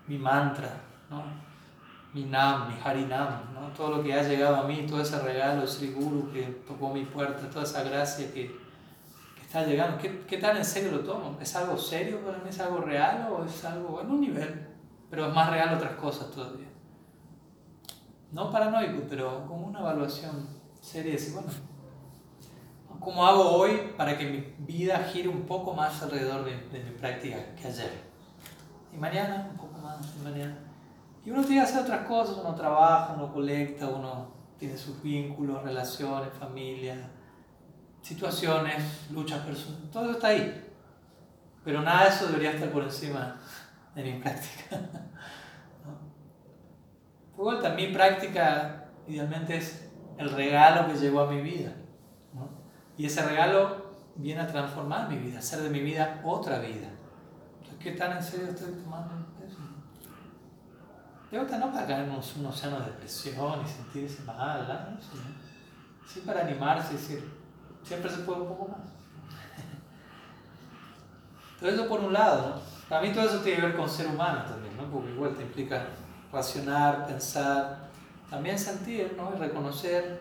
[0.06, 0.80] mi mantra?
[1.08, 1.22] ¿no?
[2.12, 3.68] Mi nam, mi harinam, ¿no?
[3.76, 7.04] todo lo que ha llegado a mí, todo ese regalo, Sri Guru que tocó mi
[7.04, 8.48] puerta, toda esa gracia que,
[9.34, 9.98] que está llegando.
[9.98, 11.36] ¿Qué, ¿Qué, tan en serio lo tomo?
[11.40, 12.48] ¿Es algo serio para mí?
[12.48, 14.74] ¿Es algo real o es algo en un nivel?
[15.14, 16.66] pero es más real otras cosas todavía.
[18.32, 20.44] No paranoico, pero como una evaluación
[20.80, 21.48] seria, bueno,
[23.04, 27.36] ¿cómo hago hoy para que mi vida gire un poco más alrededor de, mi práctica
[27.54, 27.92] que ayer?
[28.92, 30.56] Y mañana, un poco más, y mañana.
[31.24, 35.62] Y uno tiene que hacer otras cosas, uno trabaja, uno colecta, uno tiene sus vínculos,
[35.62, 37.10] relaciones, familia,
[38.00, 40.72] situaciones, luchas personales, todo eso está ahí.
[41.64, 43.36] Pero nada de eso debería estar por encima
[43.94, 44.76] de mi práctica.
[47.36, 47.42] ¿no?
[47.42, 49.88] vuelta, mi práctica idealmente es
[50.18, 51.72] el regalo que llegó a mi vida.
[52.96, 53.02] ¿No?
[53.02, 53.84] Y ese regalo
[54.16, 56.88] viene a transformar mi vida, hacer de mi vida otra vida.
[57.58, 59.14] Entonces, ¿qué tan en serio estoy tomando
[59.44, 59.58] eso?
[61.30, 64.98] De vuelta no para caer en un, océano de depresión y sentirse mal, ¿no?
[66.06, 67.32] Sí, para animarse y decir,
[67.82, 68.92] siempre se puede un poco más.
[71.58, 72.74] Todo eso por un lado, ¿no?
[72.88, 74.84] Para mí todo eso tiene que ver con ser humano también, ¿no?
[74.84, 75.86] Porque igual te implica
[76.30, 77.88] racionar, pensar,
[78.28, 79.32] también sentir, ¿no?
[79.34, 80.20] Y reconocer.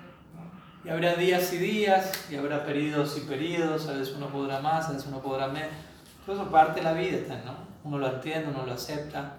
[0.85, 4.89] Y habrá días y días, y habrá periodos y periodos, a veces uno podrá más,
[4.89, 5.71] a veces uno podrá menos.
[6.25, 7.55] Todo eso parte de la vida, ¿no?
[7.85, 9.37] Uno lo entiende, uno lo acepta,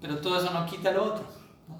[0.00, 1.26] pero todo eso no quita lo otro.
[1.68, 1.76] ¿no?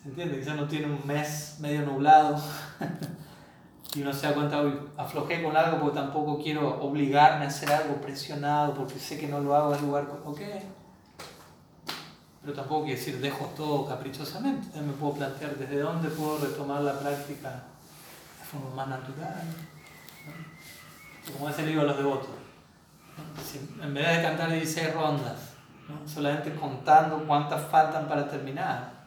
[0.00, 0.38] ¿Se entiende?
[0.38, 2.40] Quizás uno tiene un mes medio nublado
[3.96, 7.72] y uno se da cuenta, hoy aflojé con algo porque tampoco quiero obligarme a hacer
[7.72, 10.62] algo presionado porque sé que no lo hago en lugar como que.
[12.42, 14.68] Pero tampoco quiere decir dejo todo caprichosamente.
[14.68, 17.64] También me puedo plantear desde dónde puedo retomar la práctica
[18.50, 19.42] forma más natural.
[21.26, 21.32] ¿no?
[21.32, 22.30] Como es el libro de los devotos.
[23.16, 23.42] ¿no?
[23.42, 25.54] Si en vez de cantar 16 rondas,
[26.06, 28.98] solamente contando cuántas faltan para terminar,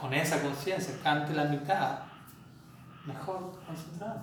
[0.00, 1.98] con esa conciencia, cante la mitad
[3.04, 4.20] mejor concentrado.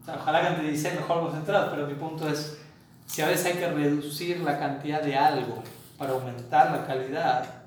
[0.00, 2.62] O sea, ojalá que te dice mejor concentrado, pero mi punto es,
[3.04, 5.62] si a veces hay que reducir la cantidad de algo
[5.98, 7.57] para aumentar la calidad,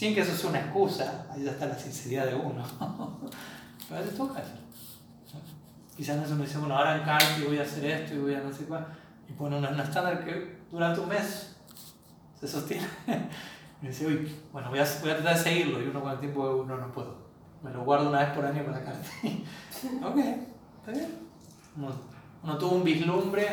[0.00, 2.64] sin que eso sea una excusa, ahí ya está la sinceridad de uno.
[3.86, 4.52] pero veces toca eso.
[5.94, 8.34] Quizás no se me dice, bueno, ahora en Karti voy a hacer esto y voy
[8.34, 8.86] a no sé cuál.
[9.28, 11.54] Y pone un estándar que durante un mes
[12.40, 12.86] se sostiene.
[13.82, 15.82] y dice, uy, bueno, voy a, voy a tratar de seguirlo.
[15.82, 17.30] Y uno con el tiempo, uno no puedo
[17.62, 19.06] me lo guardo una vez por año para carta.
[19.22, 20.16] ok,
[20.78, 21.28] está bien.
[21.76, 23.46] Uno, tuvo un vislumbre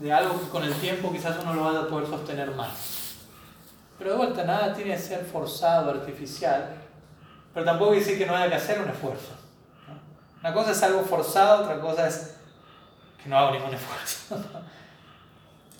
[0.00, 2.99] de algo que con el tiempo quizás uno lo va a poder sostener más.
[4.00, 6.70] Pero de vuelta, nada tiene que ser forzado, artificial,
[7.52, 9.32] pero tampoco decir que no haya que hacer un esfuerzo.
[10.40, 12.34] Una cosa es algo forzado, otra cosa es
[13.22, 14.42] que no hago ningún esfuerzo.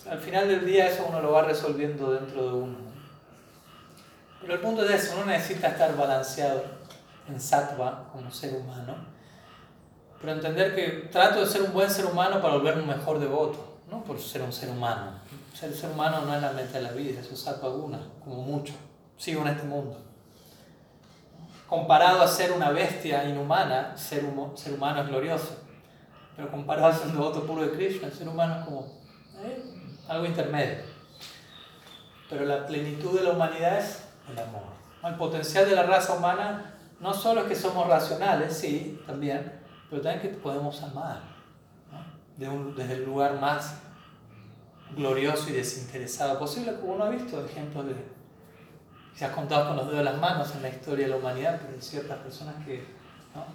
[0.07, 2.77] Al final del día eso uno lo va resolviendo dentro de uno.
[4.39, 6.63] Pero el punto es eso, uno necesita estar balanceado
[7.27, 8.97] en sattva como ser humano,
[10.19, 13.79] pero entender que trato de ser un buen ser humano para volverme un mejor devoto,
[13.89, 15.20] no por ser un ser humano.
[15.61, 18.41] Ser ser humano no es la meta de la vida, eso es sattva guna, como
[18.41, 18.73] mucho.
[19.15, 19.95] Sigo en este mundo.
[21.67, 25.55] Comparado a ser una bestia inhumana, ser, ser humano es glorioso.
[26.35, 28.87] Pero comparado a ser un devoto puro de Krishna, el ser humano es como
[29.37, 29.63] eh,
[30.07, 30.77] algo intermedio.
[32.27, 34.63] Pero la plenitud de la humanidad es el amor.
[35.03, 40.01] El potencial de la raza humana no solo es que somos racionales, sí, también, pero
[40.01, 41.21] también que podemos amar,
[42.35, 43.75] desde el lugar más
[44.95, 47.95] glorioso y desinteresado posible, como uno ha visto ejemplos de,
[49.15, 51.59] se ha contado con los dedos de las manos en la historia de la humanidad,
[51.61, 52.85] pero hay ciertas personas que,
[53.35, 53.45] ¿no?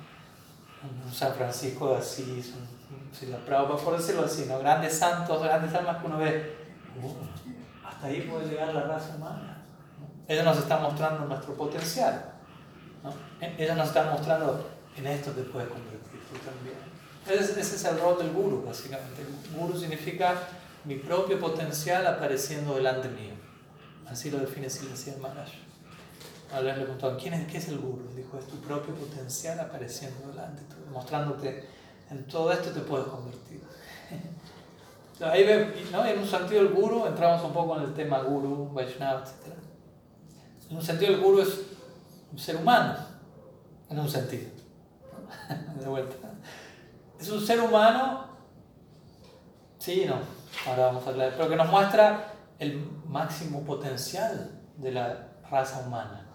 [1.05, 4.59] un San Francisco de Asís, un, la Prabhupada, por decirlo así, ¿no?
[4.59, 6.57] grandes santos, grandes almas que uno ve,
[7.03, 9.65] uh, hasta ahí puede llegar la raza humana.
[10.29, 12.33] Ellos nos están mostrando nuestro potencial.
[13.03, 13.13] ¿no?
[13.41, 16.77] Ellos nos están mostrando, en esto te puedes convertir tú también.
[17.29, 19.27] Ese, es el rol del guru, básicamente.
[19.57, 20.35] Guru significa
[20.87, 23.35] mi propio potencial apareciendo delante mío.
[24.07, 25.51] Así lo define Siddhartha Maharaj.
[26.55, 28.09] A le preguntó, ¿quién es, ¿qué es el guru?
[28.15, 30.63] Dijo, es tu propio potencial apareciendo delante,
[30.93, 31.65] mostrándote,
[32.09, 33.61] en todo esto te puedes convertir.
[35.21, 36.07] Ahí ve, ¿no?
[36.07, 39.55] En un sentido el guru, entramos un poco en el tema guru, Vaishnava, etc.
[40.71, 41.63] En un sentido el guru es
[42.31, 42.97] un ser humano,
[43.91, 44.51] en un sentido.
[45.81, 46.17] De vuelta.
[47.19, 48.27] Es un ser humano,
[49.79, 50.36] sí no,
[50.67, 56.27] ahora vamos a hablar, pero que nos muestra el máximo potencial de la raza humana.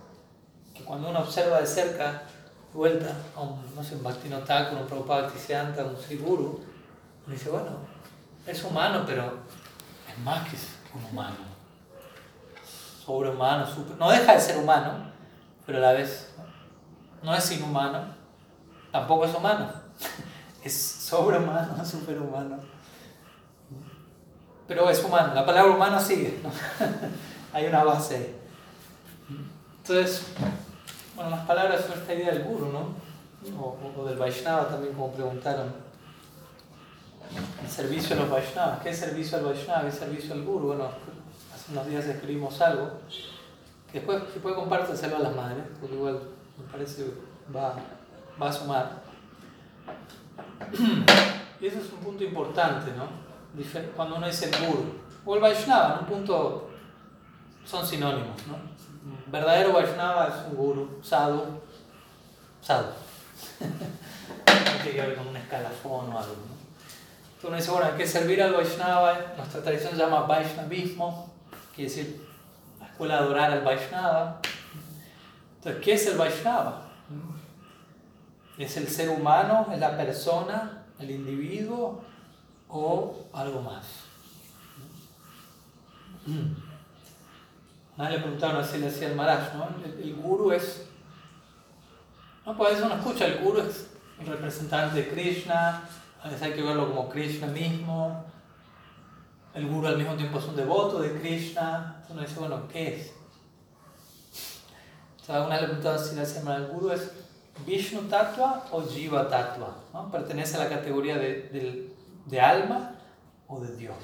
[0.74, 2.24] Que cuando uno observa de cerca,
[2.72, 6.64] de vuelta, a un, no sé, un Bhaktino Thakur, un Prabhupada un Siguru,
[7.26, 7.72] uno dice, bueno,
[8.46, 9.40] es humano, pero
[10.10, 10.58] es más que
[10.98, 11.52] un humano.
[13.06, 15.12] Sobrehumano, super, no deja de ser humano,
[15.66, 16.34] pero a la vez
[17.24, 18.06] no es inhumano,
[18.92, 19.72] tampoco es humano,
[20.64, 22.60] es sobrehumano, superhumano.
[24.68, 26.40] Pero es humano, la palabra humano sigue,
[27.54, 28.36] hay una base ahí.
[29.82, 30.28] Entonces,
[31.16, 33.02] bueno, las palabras son esta idea del guru, ¿no?
[33.60, 35.74] O, del Vaishnava también, como preguntaron.
[37.64, 38.82] El servicio a los Vaishnavas.
[38.82, 39.82] ¿Qué es servicio al Vaishnava?
[39.82, 40.68] ¿Qué es servicio al guru?
[40.68, 40.90] Bueno,
[41.54, 42.92] hace unos días escribimos algo
[43.94, 46.20] Después, si puede compárteselo a las madres, porque igual
[46.58, 47.12] me parece
[47.54, 47.76] va,
[48.42, 49.02] va a sumar.
[51.62, 53.06] Y eso es un punto importante, ¿no?
[53.96, 56.70] Cuando uno dice guru o el Vaishnava, en un punto
[57.66, 58.58] son sinónimos, ¿no?
[59.28, 61.62] Verdadero Vaishnava es un guru, sadhu,
[62.62, 62.90] sadhu.
[63.60, 66.62] no tiene que ver con un escalafón o algo, ¿no?
[67.36, 71.34] Entonces uno dice, bueno, hay que servir al Vaishnava, nuestra tradición se llama Vaishnavismo,
[71.76, 72.32] quiere decir
[73.02, 74.40] escuela adorar al Vaishnava.
[75.58, 76.84] Entonces, ¿qué es el Vaishnava?
[78.60, 82.04] Es el ser humano, es la persona, el individuo
[82.72, 83.86] o algo más.
[87.98, 89.68] Una vez le preguntaron así, le decía el Maharaj, ¿no?
[89.84, 90.88] El, el guru es...
[92.46, 95.84] No, pues eso uno escucha, el guru es el representante de Krishna,
[96.22, 98.26] a veces hay que verlo como Krishna mismo,
[99.54, 103.14] el guru al mismo tiempo es un devoto de Krishna, uno dice, bueno, ¿qué es?
[105.28, 107.12] O una vez le preguntaron si le decía, el guru es
[107.66, 109.76] Vishnu Tattva o Jiva Tattva.
[110.12, 111.91] Pertenece a la categoría de, de,
[112.26, 112.96] de alma
[113.48, 113.98] o de Dios.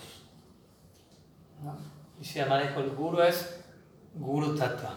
[1.64, 1.78] ¿no?
[2.20, 3.60] Y si dijo, el guru es
[4.16, 4.94] Guru Tattva.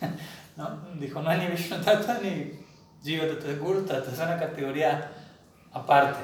[0.56, 0.80] ¿no?
[0.98, 2.64] Dijo, no es ni Vishnu Tattva ni
[3.02, 5.10] Jiva Tattva, es Guru Tattva, es una categoría
[5.72, 6.20] aparte.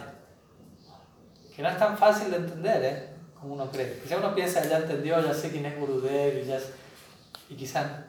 [1.55, 3.09] Que no es tan fácil de entender, ¿eh?
[3.39, 4.01] Como uno cree.
[4.01, 6.59] Quizá uno piensa, ya entendió, ya sé quién es Gurudev y ya...
[7.49, 8.05] Y quizá,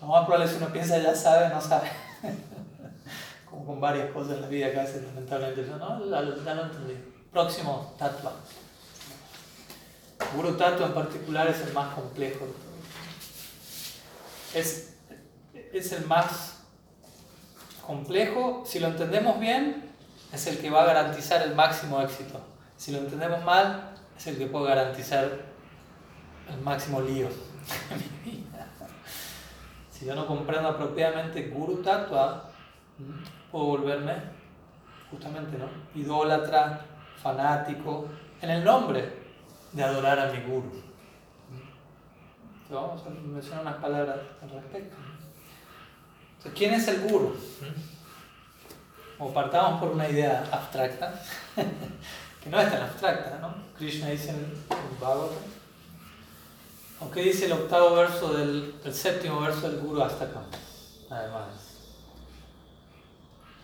[0.00, 1.88] lo más probable si uno piensa, ya sabe, no sabe.
[3.44, 6.94] Como con varias cosas en la vida que lamentablemente no, ya lo entendí.
[7.32, 8.32] Próximo, Tattva.
[10.34, 12.68] Guru Tattva en particular es el más complejo de.
[14.58, 14.94] Es,
[15.72, 16.62] es el más
[17.86, 19.90] complejo, si lo entendemos bien,
[20.32, 22.40] es el que va a garantizar el máximo éxito.
[22.76, 25.30] Si lo entendemos mal, es el que puede garantizar
[26.48, 27.28] el máximo lío
[27.90, 28.66] en mi vida.
[29.90, 32.50] Si yo no comprendo apropiadamente Guru Tattva,
[33.50, 34.14] puedo volverme
[35.10, 35.68] justamente, ¿no?
[35.94, 36.84] Idólatra,
[37.22, 38.06] fanático,
[38.40, 39.12] en el nombre
[39.72, 40.82] de adorar a mi Guru.
[42.70, 44.96] Vamos a mencionar unas palabras al respecto.
[46.54, 47.36] ¿quién es el Guru?
[49.18, 51.20] O partamos por una idea abstracta,
[52.42, 53.54] que no es tan abstracta, ¿no?
[53.76, 54.56] Krishna dice en el.
[57.00, 60.42] Aunque dice el octavo verso del, el séptimo verso del Guru hasta acá,
[61.10, 61.46] además.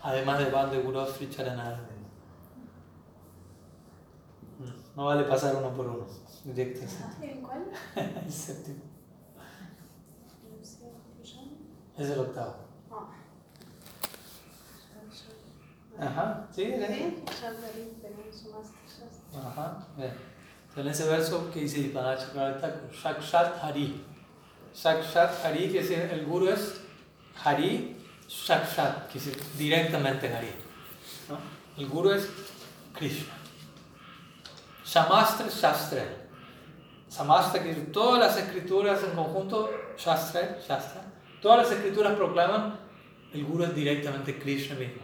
[0.01, 1.94] Además de Bande Guru Sri Charanarvin.
[4.95, 6.05] No vale pasar uno por uno.
[6.43, 6.85] Directo.
[7.21, 7.65] ¿En cuál?
[7.95, 8.81] el séptimo.
[11.97, 12.55] Es el octavo.
[15.97, 17.23] Ajá, sí, ¿sí?
[19.33, 20.13] Ajá, bien.
[20.69, 21.93] Entonces en ese verso que dice
[22.91, 24.03] Shakshat Hari.
[24.73, 26.81] Shakshat Hari, que decir el guru es
[27.41, 27.95] Hari,
[28.27, 30.51] Shakshat, que decir directamente Hari.
[31.29, 31.37] ¿no?
[31.81, 32.27] El guru es
[32.93, 33.44] Krishna.
[34.85, 36.03] Shamastra, Shastra.
[37.09, 41.01] Samastra, que todas las escrituras en conjunto, Shastra, Shastra.
[41.41, 42.79] Todas las escrituras proclaman
[43.33, 45.01] el guru es directamente Krishna mismo.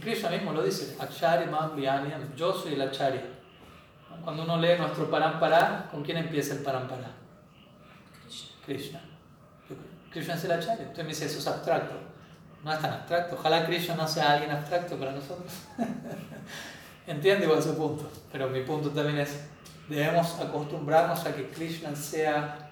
[0.00, 1.76] Krishna mismo lo dice, Akshari Mam
[2.36, 3.22] yo soy el Acharya.
[4.22, 7.10] Cuando uno lee nuestro Parampara, ¿con quién empieza el Parampara?
[8.64, 9.00] Krishna.
[10.10, 10.86] Krishna es el Acharya.
[10.86, 11.94] Usted me dice, eso es abstracto.
[12.62, 13.36] No es tan abstracto.
[13.36, 15.52] Ojalá Krishna no sea alguien abstracto para nosotros.
[17.06, 18.10] Entiende igual su punto.
[18.32, 19.44] Pero mi punto también es,
[19.88, 22.70] debemos acostumbrarnos a que Krishna sea,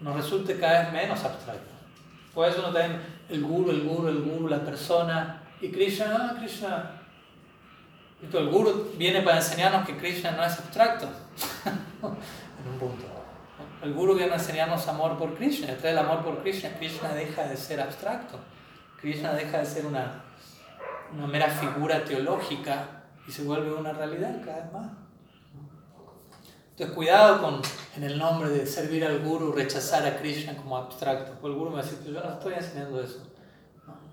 [0.00, 1.74] nos resulte cada vez menos abstracto.
[2.34, 6.36] Por eso uno también, el guru, el guru, el guru, la persona, y Krishna, ah,
[6.38, 6.90] Krishna.
[8.22, 11.06] el guru viene para enseñarnos que Krishna no es abstracto.
[12.04, 13.04] en un punto.
[13.82, 15.66] El guru viene a enseñarnos amor por Krishna.
[15.68, 18.38] Detrás del amor por Krishna, Krishna deja de ser abstracto.
[19.00, 20.22] Krishna deja de ser una,
[21.16, 22.97] una mera figura teológica
[23.28, 24.90] y se vuelve una realidad cada vez más.
[26.70, 27.60] Entonces, cuidado con,
[27.96, 31.32] en el nombre de servir al guru, rechazar a Krishna como abstracto.
[31.32, 33.20] Porque el guru me decir, yo no estoy enseñando eso.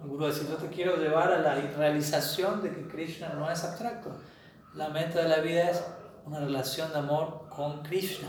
[0.02, 3.64] El guru dice, yo te quiero llevar a la realización de que Krishna no es
[3.64, 4.12] abstracto.
[4.74, 5.82] La meta de la vida es
[6.26, 8.28] una relación de amor con Krishna.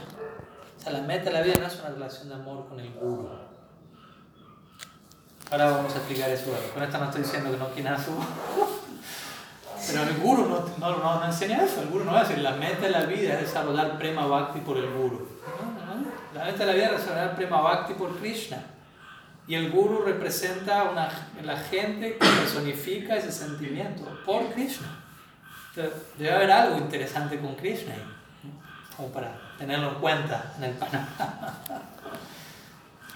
[0.76, 2.92] O sea, la meta de la vida no es una relación de amor con el
[2.92, 3.28] guru.
[5.50, 6.52] Ahora vamos a explicar eso.
[6.74, 8.12] Con esto no estoy diciendo que no quiera su...
[9.86, 11.82] Pero el guru no, no, no, enseña eso.
[11.82, 14.60] El guru no va a decir, la meta de la vida es desarrollar prema bhakti
[14.60, 15.28] por el guru.
[16.34, 18.58] La meta de la vida es desarrollar prema bhakti por Krishna.
[19.48, 21.08] Y el guru representa una,
[21.42, 24.88] la gente que personifica ese sentimiento por Krishna.
[26.18, 27.94] debe haber algo interesante con Krishna,
[28.96, 31.54] como para tenerlo en cuenta en el panorama.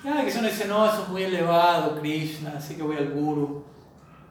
[0.02, 3.62] Que si uno dice, no, eso es muy elevado, Krishna, así que voy al guru,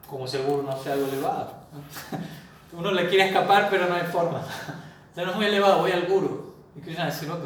[0.08, 1.59] como si el guru no sea algo elevado.
[2.72, 4.42] Uno le quiere escapar, pero no hay forma.
[5.16, 6.54] Ya no es muy elevado, voy al guru.
[6.76, 7.36] Y Krishna dice, no,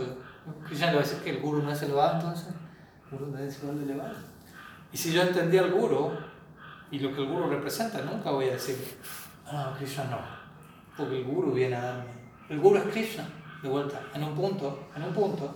[0.66, 2.48] Krishna le va a decir que el guru no es elevado, entonces
[3.10, 4.16] el guru debe ser elevado.
[4.92, 6.12] Y si yo entendí al guru
[6.90, 8.76] y lo que el guru representa, nunca voy a decir,
[9.46, 10.18] ah, no, Krishna no.
[10.94, 12.04] Porque el guru viene a darme.
[12.50, 13.26] El guru es Krishna,
[13.62, 15.54] de vuelta, en un punto, en un punto.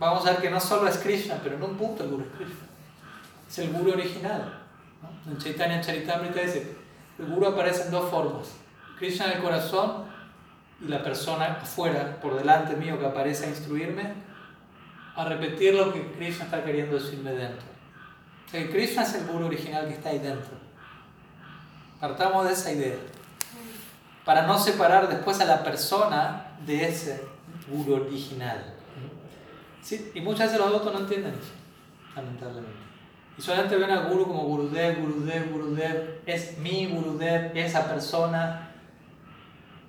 [0.00, 2.36] Vamos a ver que no solo es Krishna, pero en un punto el guru es
[2.36, 2.66] Krishna.
[3.48, 4.60] Es el guru original.
[5.00, 5.30] ¿no?
[5.30, 6.83] En Chaitanya Charitamrita dice,
[7.18, 8.52] el guru aparece en dos formas.
[8.98, 10.04] Krishna en el corazón
[10.80, 14.14] y la persona afuera, por delante mío, que aparece a instruirme,
[15.16, 17.66] a repetir lo que Krishna está queriendo decirme dentro.
[18.46, 20.52] O sea, Krishna es el guru original que está ahí dentro.
[22.00, 22.96] Partamos de esa idea.
[24.24, 27.24] Para no separar después a la persona de ese
[27.68, 28.74] guru original.
[29.82, 30.10] ¿Sí?
[30.14, 31.52] Y muchas veces los adultos no entienden eso,
[32.16, 32.93] lamentablemente.
[33.36, 38.70] Y solamente ven al guru como Gurudev, Gurudev, Gurudev, es mi Gurudev, esa persona,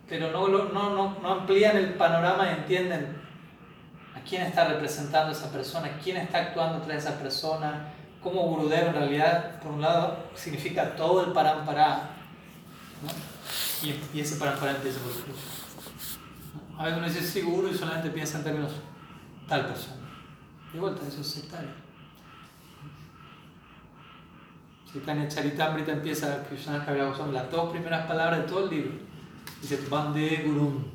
[0.09, 3.15] pero no, no, no, no amplían el panorama y entienden
[4.15, 8.93] a quién está representando esa persona, quién está actuando tras esa persona, cómo Gurudev en
[8.93, 12.09] realidad, por un lado, significa todo el parampara,
[13.03, 13.35] ¿no?
[14.13, 15.33] y, ese parampara empieza por Krishna.
[16.77, 18.71] A veces uno dice sí, Guru y solamente piensa en términos
[19.47, 20.01] tal persona.
[20.73, 21.84] De vuelta, eso es sectario.
[24.95, 26.85] Chaitanya Charitamrita empieza Krishna
[27.17, 28.91] son las dos primeras palabras de todo el libro.
[29.61, 30.85] Dice Bande Gurum.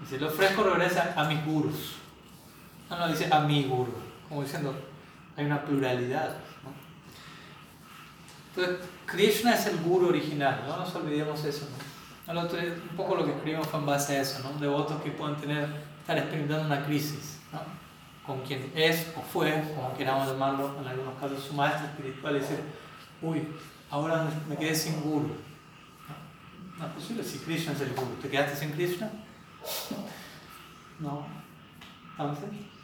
[0.00, 1.94] Dice, le ofrezco regresa a mis gurus.
[2.90, 3.92] No, no, dice a mi guru.
[4.28, 4.74] Como diciendo,
[5.36, 6.34] hay una pluralidad.
[8.48, 11.68] Entonces, Krishna es el guru original, no nos olvidemos eso.
[12.26, 12.40] ¿no?
[12.40, 14.58] un poco lo que escribimos fue en base a eso, ¿no?
[14.58, 15.68] devotos que pueden tener,
[16.00, 17.60] estar experimentando una crisis ¿no?
[18.26, 22.40] con quien es o fue, como queramos llamarlo, en algunos casos su maestro espiritual, y
[22.40, 22.60] decir,
[23.24, 23.48] uy,
[23.90, 25.34] ahora me quedé sin guru.
[26.78, 28.14] No, es posible si Krishna es el guru.
[28.20, 29.10] ¿Te quedaste sin Krishna?
[31.00, 31.26] No.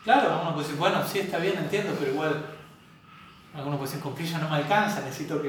[0.05, 2.45] Claro, algunos puede decir, bueno, sí está bien, entiendo, pero igual,
[3.55, 5.49] algunos pueden decir, con Krishna no me alcanza, necesito que...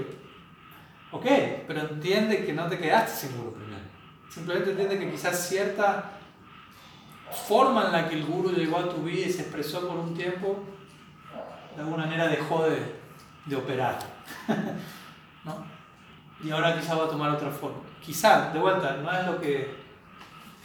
[1.12, 1.26] Ok,
[1.68, 3.82] pero entiende que no te quedaste sin guru primero.
[4.30, 6.12] Simplemente entiende que quizás cierta
[7.48, 10.14] forma en la que el guru llegó a tu vida y se expresó por un
[10.14, 10.64] tiempo,
[11.76, 12.96] de alguna manera dejó de,
[13.46, 14.00] de operar.
[15.46, 15.64] ¿no?
[16.44, 17.80] Y ahora quizá va a tomar otra forma.
[18.04, 19.76] Quizá, de vuelta, no es lo que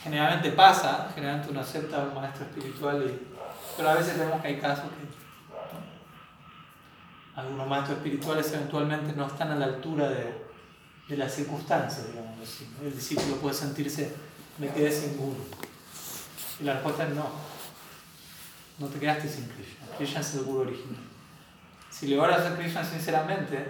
[0.02, 3.20] generalmente pasa, generalmente uno acepta a un maestro espiritual,
[3.76, 5.16] pero a veces vemos que hay casos que
[7.38, 10.46] algunos maestros espirituales eventualmente no están a la altura de,
[11.08, 12.66] de las circunstancias, digamos así.
[12.82, 14.14] El discípulo puede sentirse,
[14.58, 15.44] me quedé sin guru.
[16.60, 17.28] Y la respuesta es no.
[18.78, 19.86] No te quedaste sin Krishna.
[19.96, 21.05] Krishna es el guru original.
[21.98, 23.66] Si le oras a Krishna sinceramente,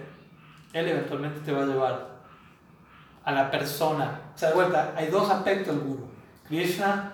[0.72, 2.08] Él eventualmente te va a llevar
[3.24, 4.20] a la persona.
[4.34, 6.08] O sea, de vuelta, hay dos aspectos del guru.
[6.48, 7.12] Krishna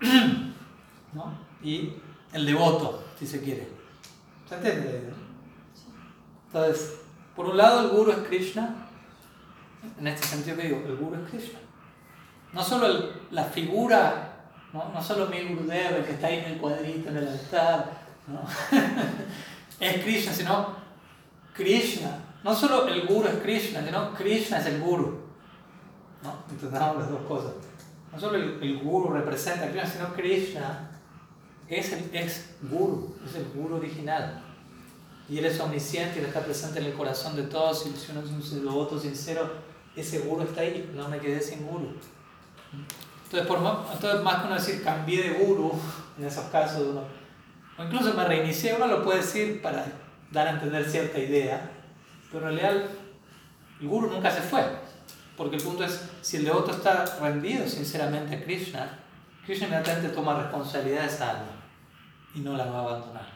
[1.12, 1.38] ¿no?
[1.62, 1.92] y
[2.32, 3.68] el devoto, si se quiere.
[4.48, 5.12] ¿Se entiende?
[6.48, 6.98] Entonces,
[7.36, 8.88] por un lado el guru es Krishna,
[9.96, 11.60] en este sentido que digo, el guru es Krishna.
[12.52, 14.38] No solo la figura,
[14.72, 17.92] no, no solo mi Gurudev, el que está ahí en el cuadrito, en el altar,
[18.26, 18.40] ¿no?
[19.80, 20.76] es Krishna, sino
[21.54, 22.18] Krishna.
[22.42, 25.20] No solo el guru es Krishna, sino Krishna es el guru.
[26.22, 26.44] ¿No?
[26.50, 27.52] Entendamos las dos cosas.
[28.12, 30.90] No solo el, guru representa a Krishna, sino Krishna
[31.68, 34.42] es el ex guru, es el guru original.
[35.28, 37.86] Y él es omnisciente él está presente en el corazón de todos.
[37.86, 39.50] Y si uno es un devoto sincero,
[39.96, 41.94] ese guru está ahí, no me quedé sin guru.
[43.24, 45.72] Entonces, por más, entonces más que uno decir cambié de guru,
[46.18, 47.21] en esos casos uno
[47.78, 49.86] o incluso me reinicié, uno lo puede decir para
[50.30, 51.70] dar a entender cierta idea,
[52.30, 52.90] pero en realidad
[53.80, 54.64] el guru nunca se fue,
[55.36, 58.98] porque el punto es, si el devoto está rendido sinceramente a Krishna,
[59.44, 61.50] Krishna inmediatamente toma responsabilidad de esa alma
[62.34, 63.26] y no la va a abandonar.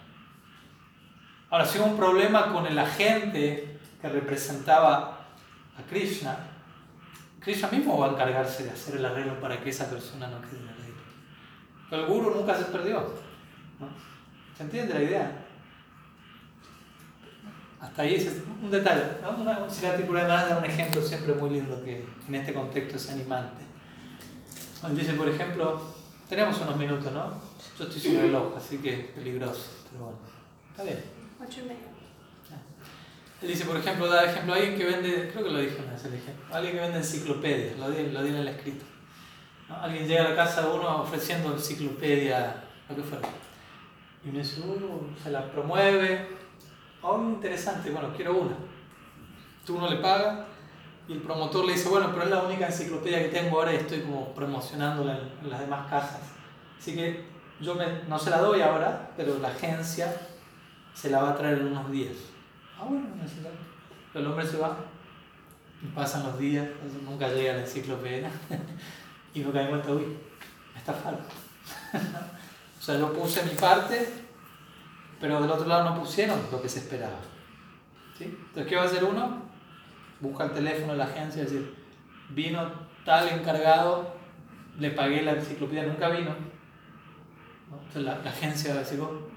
[1.51, 5.27] Ahora, si hubo un problema con el agente que representaba
[5.79, 6.37] a Krishna,
[7.41, 10.61] Krishna mismo va a encargarse de hacer el arreglo para que esa persona no quede
[10.61, 10.75] en el
[11.89, 13.15] Pero el guru nunca se perdió.
[13.79, 13.89] ¿no?
[14.57, 15.47] ¿Se entiende la idea?
[17.81, 19.03] Hasta ahí es un detalle.
[19.23, 19.43] ¿no?
[19.43, 23.65] Una, un da un ejemplo siempre muy lindo que en este contexto es animante.
[24.93, 25.95] dice, por ejemplo,
[26.29, 27.41] tenemos unos minutos, ¿no?
[27.79, 30.19] Yo estoy sin reloj, así que es peligroso, pero bueno,
[30.71, 31.03] está bien.
[31.39, 31.97] Ocho y medio.
[33.43, 35.93] Él dice, por ejemplo, da ejemplo a alguien que vende, creo que lo dije una
[35.93, 38.85] vez el ejemplo, alguien que vende enciclopedias, lo di, lo di en el escrito.
[39.69, 43.29] Alguien llega a la casa de uno ofreciendo enciclopedia, lo que fuera
[44.27, 44.61] y uno dice,
[45.23, 46.27] se la promueve.
[47.01, 48.57] Oh, interesante, bueno, quiero una.
[49.65, 50.47] Tú uno le paga
[51.07, 53.77] y el promotor le dice, bueno, pero es la única enciclopedia que tengo ahora y
[53.77, 56.23] estoy como promocionándola en, las demás casas.
[56.77, 57.25] Así que
[57.61, 60.13] yo me, no se la doy ahora, pero la agencia
[60.93, 62.17] se la va a traer en unos días.
[62.79, 63.07] Ah, bueno,
[64.13, 64.77] Pero el hombre se va
[65.81, 66.67] y pasan los días,
[67.05, 68.29] nunca llega la enciclopedia
[69.35, 70.17] y no cae en cuenta, uy,
[70.77, 71.23] está falso.
[72.87, 74.09] Sea, yo puse mi parte,
[75.21, 77.19] pero del otro lado no pusieron lo que se esperaba.
[78.17, 78.25] ¿Sí?
[78.27, 79.43] Entonces, ¿qué va a hacer uno?
[80.21, 81.75] Busca el teléfono de la agencia y decir,
[82.29, 82.71] vino
[83.05, 84.15] tal encargado
[84.79, 86.31] le pagué la enciclopedia, nunca vino.
[87.73, 89.31] Entonces la, agencia va a decir, oh,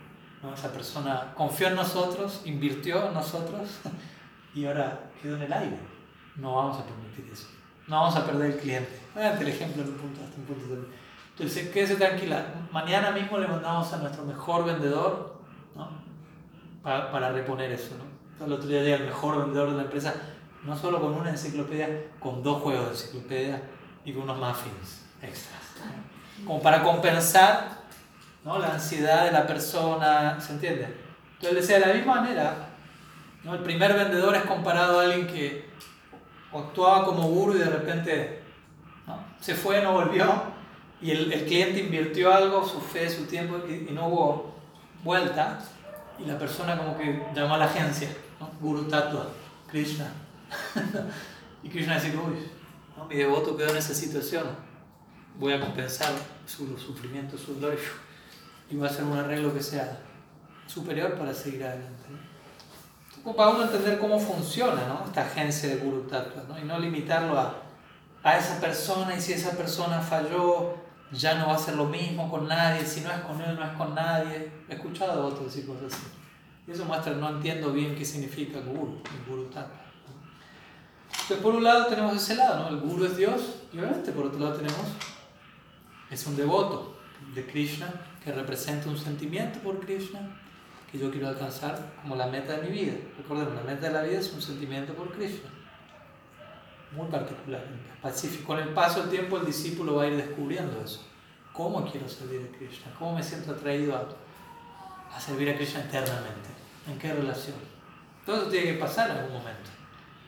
[0.44, 3.80] no, esa persona confió en nosotros, invirtió en nosotros
[4.54, 5.80] y ahora quedó en el aire.
[6.36, 7.48] No vamos a permitir eso.
[7.88, 9.00] No vamos a perder el cliente.
[9.16, 10.88] Vean el ejemplo en un punto, hasta un punto.
[11.40, 12.48] Entonces, quédese tranquila.
[12.70, 15.40] Mañana mismo le mandamos a nuestro mejor vendedor
[15.74, 15.90] ¿no?
[16.84, 17.92] para, para reponer eso.
[17.98, 18.46] ¿no?
[18.46, 20.16] El otro día llega el mejor vendedor de la empresa,
[20.66, 23.62] no solo con una enciclopedia, con dos juegos de enciclopedia
[24.04, 25.62] y con unos muffins extras.
[26.46, 27.70] Como para compensar
[28.44, 28.60] ¿no?
[28.60, 30.94] la ansiedad de la persona, ¿se entiende?
[31.36, 32.68] Entonces, decía, de la misma manera,
[33.46, 33.54] ¿no?
[33.56, 35.70] el primer vendedor es comparado a alguien que
[36.54, 38.44] actuaba como guru y de repente
[39.08, 39.24] ¿no?
[39.40, 40.49] se fue, no volvió,
[41.02, 44.56] y el, el, cliente invirtió algo, su fe, su tiempo, y, no hubo
[45.04, 45.60] vuelta,
[46.18, 48.52] y la persona como que llamó a la agencia, ¿no?
[48.60, 49.28] Guru Tattva,
[49.68, 50.12] Krishna.
[51.64, 52.50] y Krishna dice, uy,
[52.98, 53.06] ¿no?
[53.06, 54.46] mi devoto quedó en esa situación,
[55.38, 56.12] voy a compensar
[56.46, 57.78] su sufrimiento, su dolor,
[58.70, 60.00] y voy a hacer un arreglo que sea
[60.68, 62.04] superior para seguir adelante.
[63.24, 63.34] ¿no?
[63.34, 65.06] Para uno entender cómo funciona ¿no?
[65.06, 66.60] esta agencia de Guru Tattva, ¿no?
[66.60, 67.56] y no limitarlo a,
[68.22, 72.30] a esa persona, y si esa persona falló, ya no va a ser lo mismo
[72.30, 74.52] con nadie, si no es con él, no es con nadie.
[74.68, 76.08] He escuchado a otros decir cosas así.
[76.68, 79.82] Eso muestra no entiendo bien qué significa guru, el guru tattva.
[81.12, 82.70] Entonces, por un lado tenemos ese lado, ¿no?
[82.70, 83.42] El guru es Dios,
[83.74, 84.86] y obviamente por otro lado tenemos,
[86.12, 87.00] es un devoto
[87.34, 87.92] de Krishna
[88.24, 90.20] que representa un sentimiento por Krishna
[90.92, 92.94] que yo quiero alcanzar como la meta de mi vida.
[93.18, 95.50] Recordemos, la meta de la vida es un sentimiento por Krishna
[96.92, 97.64] muy particular.
[98.46, 101.06] Con el paso del tiempo el discípulo va a ir descubriendo eso.
[101.54, 102.94] ¿Cómo quiero servir a Krishna?
[102.98, 106.50] ¿Cómo me siento atraído a, a servir a Krishna eternamente?
[106.88, 107.58] ¿En qué relación?
[108.26, 109.70] Todo eso tiene que pasar en algún momento.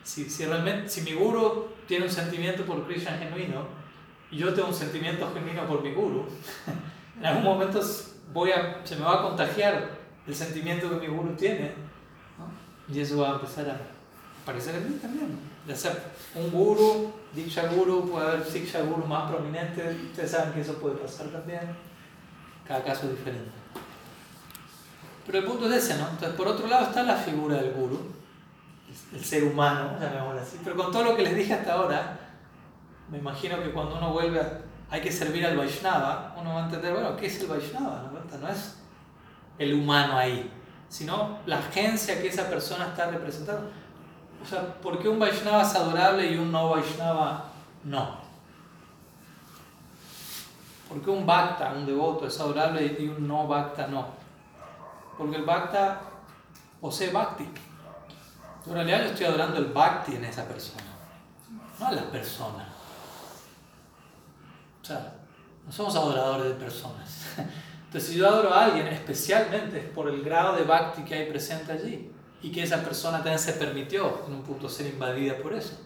[0.03, 3.67] Si, si, realmente, si mi guru tiene un sentimiento por Krishna genuino
[4.29, 6.25] y yo tengo un sentimiento genuino por mi guru,
[7.19, 7.79] en algún momento
[8.33, 11.73] voy a, se me va a contagiar el sentimiento que mi guru tiene
[12.91, 13.77] y eso va a empezar a
[14.43, 15.93] aparecer en mí también ya sea
[16.35, 20.95] un guru, diksha guru, puede haber siksha guru más prominente, ustedes saben que eso puede
[20.95, 21.75] pasar también,
[22.67, 23.51] cada caso es diferente.
[25.25, 26.09] Pero el punto es ese, ¿no?
[26.09, 27.99] Entonces, por otro lado está la figura del guru,
[29.13, 32.19] el ser humano, llamémoslo así, pero con todo lo que les dije hasta ahora,
[33.09, 36.65] me imagino que cuando uno vuelve a, hay que servir al Vaishnava, uno va a
[36.65, 38.11] entender, bueno, ¿qué es el Vaishnava?
[38.11, 38.39] ¿no?
[38.39, 38.77] no es
[39.57, 40.51] el humano ahí,
[40.89, 43.69] sino la agencia que esa persona está representando.
[44.41, 47.45] O sea, ¿por qué un Vaishnava es adorable y un no Vaishnava
[47.83, 48.21] no?
[50.89, 54.07] ¿Por qué un Bhakta, un devoto, es adorable y un no Bhakta no?
[55.17, 56.01] Porque el Bhakta
[56.79, 57.47] posee Bhakti.
[58.65, 60.83] En realidad yo estoy adorando el Bhakti en esa persona,
[61.79, 62.67] no a la persona.
[64.81, 65.13] O sea,
[65.65, 67.25] no somos adoradores de personas.
[67.85, 71.29] Entonces, si yo adoro a alguien, especialmente es por el grado de Bhakti que hay
[71.29, 72.11] presente allí
[72.41, 75.77] y que esa persona también se permitió en un punto ser invadida por eso.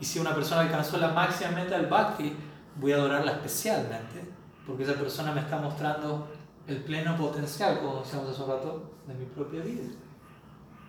[0.00, 2.34] Y si una persona alcanzó la máxima meta del bhakti,
[2.76, 4.24] voy a adorarla especialmente,
[4.66, 6.28] porque esa persona me está mostrando
[6.66, 9.88] el pleno potencial, como decíamos hace un rato, de mi propia vida.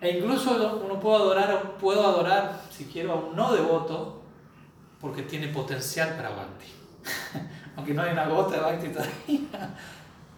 [0.00, 4.20] E incluso uno puede adorar, puedo adorar, si quiero, a un no devoto,
[5.00, 6.66] porque tiene potencial para bhakti.
[7.76, 9.74] Aunque no hay una gota de bhakti todavía,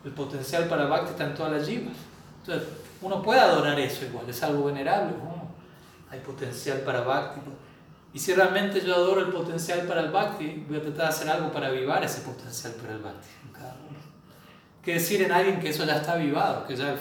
[0.04, 1.96] el potencial para bhakti está en todas las jivas.
[2.40, 2.68] Entonces,
[3.02, 5.14] uno puede adorar eso igual, es algo venerable,
[6.10, 7.40] hay potencial para Bhakti.
[8.12, 11.28] Y si realmente yo adoro el potencial para el Bhakti, voy a tratar de hacer
[11.28, 13.28] algo para avivar ese potencial para el Bhakti.
[14.82, 16.96] ¿Qué decir en alguien que eso ya está avivado, que ya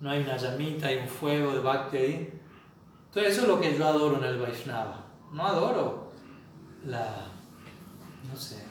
[0.00, 2.40] no hay una llamita, hay un fuego de Bhakti ahí?
[3.08, 5.04] Entonces eso es lo que yo adoro en el Vaishnava.
[5.32, 6.12] No adoro
[6.84, 7.26] la,
[8.30, 8.62] no sé,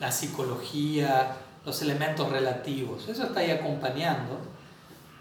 [0.00, 3.08] la psicología, los elementos relativos.
[3.08, 4.55] Eso está ahí acompañando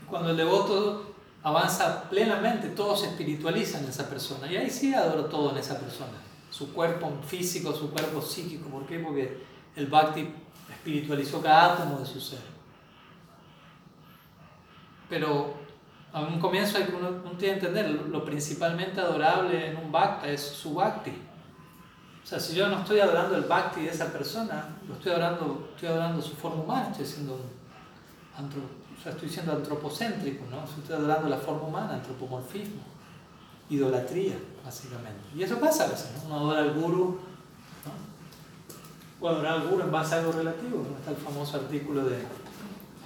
[0.10, 4.52] cuando el devoto avanza plenamente, todo se espiritualiza en esa persona.
[4.52, 6.14] Y ahí sí adoro todo en esa persona.
[6.50, 8.70] Su cuerpo físico, su cuerpo psíquico.
[8.70, 9.00] ¿Por qué?
[9.00, 9.44] Porque
[9.76, 10.28] el bhakti
[10.70, 12.40] espiritualizó cada átomo de su ser.
[15.10, 15.54] Pero
[16.12, 20.30] a un comienzo hay que uno, tiene que entender, lo principalmente adorable en un bhakti
[20.30, 21.12] es su bhakti.
[22.24, 25.70] O sea, si yo no estoy adorando el bhakti de esa persona, lo estoy adorando,
[25.76, 28.50] estoy adorando su forma humana, estoy siendo un
[29.12, 30.64] estoy siendo antropocéntrico, ¿no?
[30.64, 32.82] Estoy adorando la forma humana, antropomorfismo,
[33.70, 35.22] idolatría, básicamente.
[35.36, 36.26] Y eso pasa a veces, ¿no?
[36.26, 37.20] Uno adora al guru,
[37.86, 39.26] ¿no?
[39.26, 40.98] O adorar al guru en base a algo relativo, ¿no?
[40.98, 42.18] Está el famoso artículo de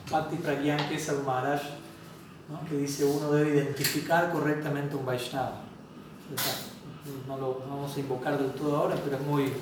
[0.10, 1.62] Patti Pragyan Kesar Maharaj,
[2.50, 2.68] ¿no?
[2.68, 5.62] que dice uno debe identificar correctamente un Vaishnava.
[7.28, 9.54] No lo vamos a invocar del todo ahora, pero es muy,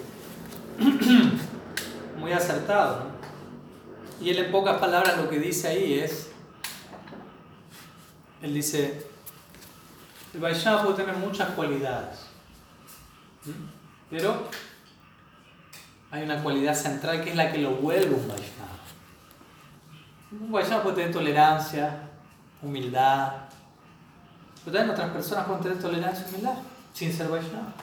[2.20, 3.00] muy acertado.
[3.00, 4.26] ¿no?
[4.26, 6.27] Y él en pocas palabras lo que dice ahí es,
[8.42, 9.08] él dice,
[10.34, 12.28] el Vaishnava puede tener muchas cualidades,
[14.10, 14.48] pero
[16.12, 18.68] hay una cualidad central que es la que lo vuelve un Vaishnava.
[20.32, 22.10] Un Vaishnava puede tener tolerancia,
[22.62, 23.32] humildad,
[24.64, 26.58] pero también otras personas pueden tener tolerancia y humildad
[26.94, 27.74] sin ser Vaishnava.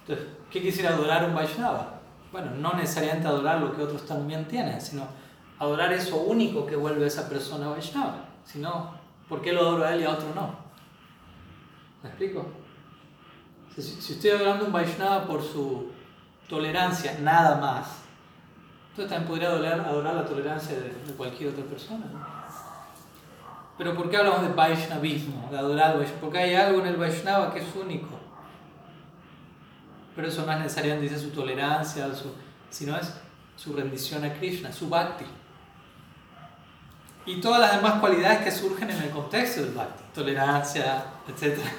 [0.00, 2.00] Entonces, ¿qué quisiera adorar un Vaishnava?
[2.30, 5.06] Bueno, no necesariamente adorar lo que otros también tienen, sino
[5.58, 8.24] adorar eso único que vuelve a esa persona Vaishnava.
[8.44, 8.94] Sino,
[9.32, 10.54] ¿por qué lo adoro a él y a otro no?
[12.02, 12.44] ¿Me explico?
[13.74, 15.90] Si, si estoy adorando un Vaishnava por su
[16.46, 18.02] tolerancia, nada más,
[18.90, 22.04] entonces también podría adorar, adorar la tolerancia de, de cualquier otra persona.
[23.78, 26.20] Pero ¿por qué hablamos de Vaishnavismo, de adorar Vaishnava?
[26.20, 28.20] Porque hay algo en el Vaishnava que es único.
[30.14, 32.06] Pero eso no es necesariamente dice su tolerancia,
[32.68, 33.14] sino es
[33.56, 35.24] su rendición a Krishna, su bhakti.
[37.24, 41.58] Y todas las demás cualidades que surgen en el contexto del bhakti, tolerancia, etc.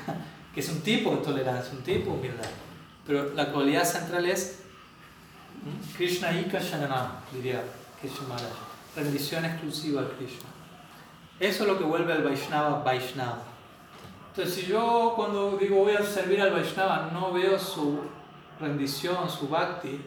[0.54, 2.46] Que es un tipo de tolerancia, un tipo de humildad.
[3.08, 4.60] Pero la cualidad central es
[5.98, 7.64] Krishna Ika Shananam, diría
[8.00, 8.52] Krishna Maharaj.
[8.96, 10.50] Rendición exclusiva a Krishna.
[11.40, 13.42] Eso es lo que vuelve al Vaishnava Vaishnava.
[14.30, 18.02] Entonces, si yo cuando digo voy a servir al Vaishnava no veo su
[18.60, 20.00] rendición, su bhakti,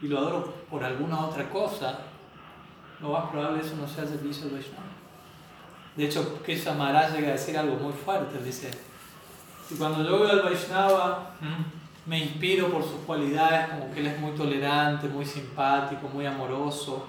[0.00, 1.98] y lo adoro por alguna otra cosa,
[3.02, 4.92] lo más probable es eso no sea servicio al Vaishnava.
[5.96, 8.42] De hecho, Krishna Maharaj llega a decir algo muy fuerte.
[8.42, 8.70] Dice,
[9.68, 11.32] si cuando yo veo al Vaishnava
[12.06, 17.08] me inspiro por sus cualidades, como que él es muy tolerante, muy simpático, muy amoroso,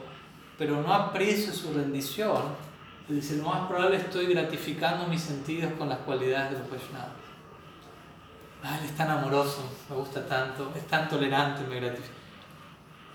[0.57, 2.41] pero no aprecio su rendición,
[3.09, 7.23] él dice, lo más probable estoy gratificando mis sentidos con las cualidades de los Vaishnavas.
[8.63, 12.22] Ah, él es tan amoroso, me gusta tanto, es tan tolerante, me gratifica.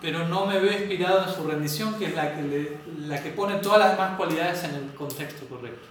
[0.01, 3.57] Pero no me veo inspirado en su rendición, que es la que, la que pone
[3.57, 5.87] todas las demás cualidades en el contexto correcto.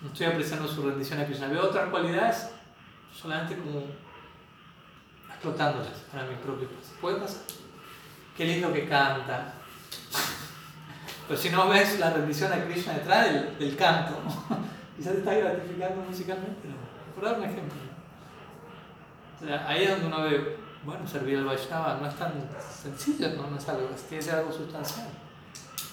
[0.00, 1.48] No estoy apreciando su rendición a Krishna.
[1.48, 2.50] Veo otras cualidades
[3.12, 3.84] solamente como
[5.30, 6.96] explotándolas para mi propio placer.
[7.00, 7.42] ¿Puede pasar?
[8.36, 9.54] Qué lindo que canta.
[11.26, 14.18] Pero si no ves la rendición a Krishna detrás del, canto,
[14.96, 16.68] quizás te está gratificando musicalmente.
[16.68, 17.14] ¿no?
[17.14, 17.78] Por dar un ejemplo.
[19.40, 23.30] O sea, ahí es donde uno ve, bueno, servir al Vaishnava no es tan sencillo,
[23.36, 25.08] no, no es algo, tiene algo sustancial.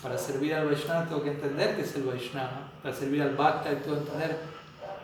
[0.03, 2.67] Para servir al Vaishnava tengo que entender qué es el Vaishnava.
[2.83, 4.39] Para servir al Bhakta tengo que entender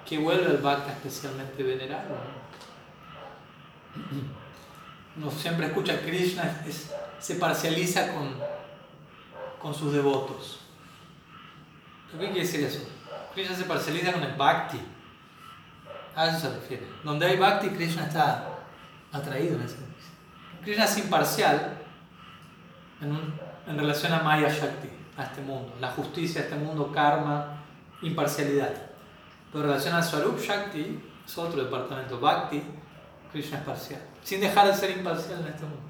[0.05, 2.15] qué vuelve al Bhakta especialmente venerado.
[5.17, 6.63] Uno siempre escucha que Krishna
[7.19, 8.35] se parcializa con,
[9.61, 10.59] con sus devotos.
[12.11, 12.79] ¿Qué quiere decir eso?
[13.33, 14.81] Krishna se parcializa con el Bhakti.
[16.15, 16.87] A eso se refiere.
[17.03, 18.56] Donde hay Bhakti, Krishna está
[19.17, 19.77] atraído en ese
[20.63, 21.77] Krishna es imparcial
[23.01, 23.33] en, un,
[23.67, 25.73] en relación a Maya Shakti, a este mundo.
[25.79, 27.63] La justicia, a este mundo, karma,
[28.01, 28.73] imparcialidad.
[29.51, 32.19] Pero en relación a Swarup Shakti, es otro departamento.
[32.19, 32.61] Bhakti,
[33.31, 34.01] Krishna es parcial.
[34.23, 35.81] Sin dejar de ser imparcial en este mundo.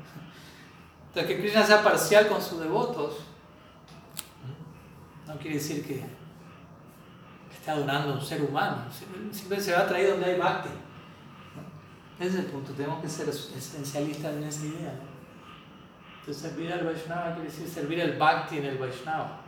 [1.08, 3.16] Entonces, que Krishna sea parcial con sus devotos
[5.28, 8.86] no quiere decir que, que esté adorando a un ser humano.
[9.32, 10.70] Siempre se va a traer donde hay bhakti.
[12.20, 12.74] Ese es el punto.
[12.74, 14.94] Tenemos que ser esencialistas en esa idea.
[16.20, 19.42] Entonces, servir al Vaishnava quiere decir servir el bhakti en el Vaishnava.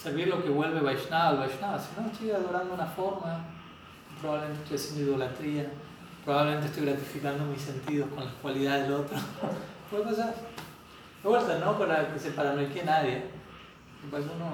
[0.00, 1.78] Servir lo que vuelve Vaishnava al Vaishnava.
[1.78, 3.44] Si no, estoy adorando una forma,
[4.20, 5.66] probablemente estoy haciendo idolatría,
[6.24, 9.18] probablemente estoy gratificando mis sentidos con las cualidades del otro.
[9.90, 10.34] Puede pasar.
[11.22, 13.34] De vuelta, no para que se paranoique nadie
[14.10, 14.52] pues uno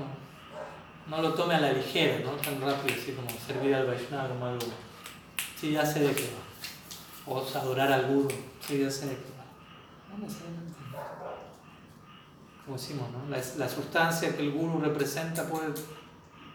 [1.07, 2.33] no lo tome a la ligera, ¿no?
[2.33, 4.67] Tan rápido así como servir al Vaishnava como algo.
[5.61, 7.33] Sí, ya sé de qué va.
[7.33, 8.29] O adorar al Guru.
[8.61, 9.45] Sí, ya sé de qué va.
[10.17, 10.73] No necesariamente.
[12.65, 13.29] Como decimos, ¿no?
[13.29, 15.73] La, la, sustancia que el Guru representa puede,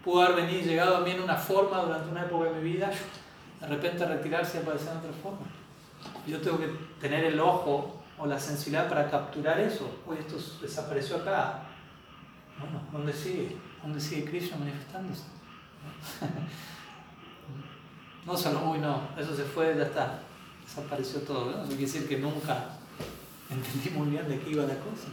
[0.03, 2.89] pudo haber venido, llegado a mí en una forma durante una época de mi vida,
[3.59, 5.45] de repente retirarse y aparecer en otra forma.
[6.25, 6.69] Yo tengo que
[6.99, 9.89] tener el ojo o la sensibilidad para capturar eso.
[10.07, 11.65] Oye, esto desapareció acá
[12.59, 13.57] bueno, ¿dónde sigue?
[13.81, 15.23] ¿Dónde sigue Krishna manifestándose?
[18.25, 20.19] No solo, uy, no, eso se fue, ya está,
[20.65, 21.51] desapareció todo.
[21.51, 21.67] ¿no?
[21.67, 22.69] Quiere decir que nunca
[23.49, 25.07] entendí muy bien de qué iba la cosa.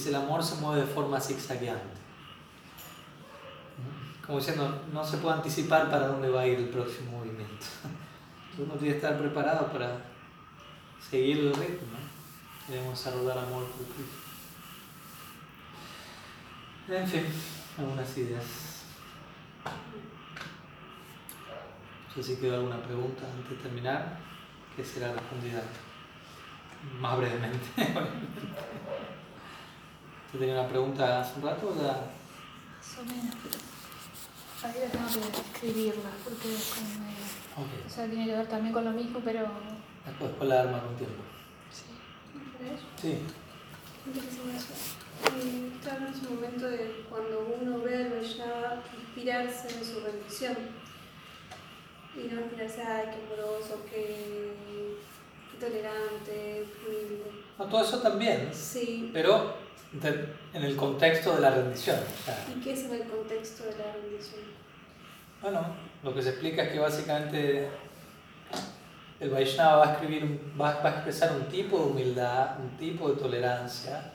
[0.00, 2.00] Si el amor se mueve de forma zigzagueante.
[4.24, 7.66] Como diciendo, no se puede anticipar para dónde va a ir el próximo movimiento.
[8.58, 9.98] Uno tiene que estar preparado para
[11.10, 11.98] seguir el ritmo.
[12.68, 14.21] Debemos saludar amor por Cristo.
[16.88, 17.24] En fin,
[17.78, 18.44] algunas ideas.
[22.08, 24.18] No sé si quedó alguna pregunta antes de terminar,
[24.76, 25.62] que será respondida
[27.00, 27.66] más brevemente.
[30.32, 32.10] ¿Tú tenías una pregunta hace un rato o ya?
[32.78, 33.56] Más o menos, pero
[34.72, 37.68] ahí tengo que escribirla porque es como medio- Ok.
[37.86, 39.40] O sea, tiene que ver también con lo mismo, pero
[40.06, 41.22] Después, después la arma con tiempo.
[41.70, 41.84] sí.
[43.00, 43.22] Sí.
[44.04, 44.10] Y
[45.82, 50.56] claro, en ese momento de cuando uno ve al Vaishnava inspirarse en su rendición
[52.14, 54.52] y no inspirarse, ay, qué amoroso, qué,
[55.50, 57.22] qué tolerante, humilde.
[57.58, 59.10] No, todo eso también, Sí.
[59.12, 59.54] pero
[59.92, 61.96] de- en el contexto de la rendición.
[61.98, 64.40] o sea, ¿Y qué es en el contexto de la rendición?
[65.40, 65.66] Bueno,
[66.02, 67.68] lo que se explica es que básicamente
[69.20, 73.10] el Vaishnava va a, escribir, va, va a expresar un tipo de humildad, un tipo
[73.10, 74.12] de tolerancia,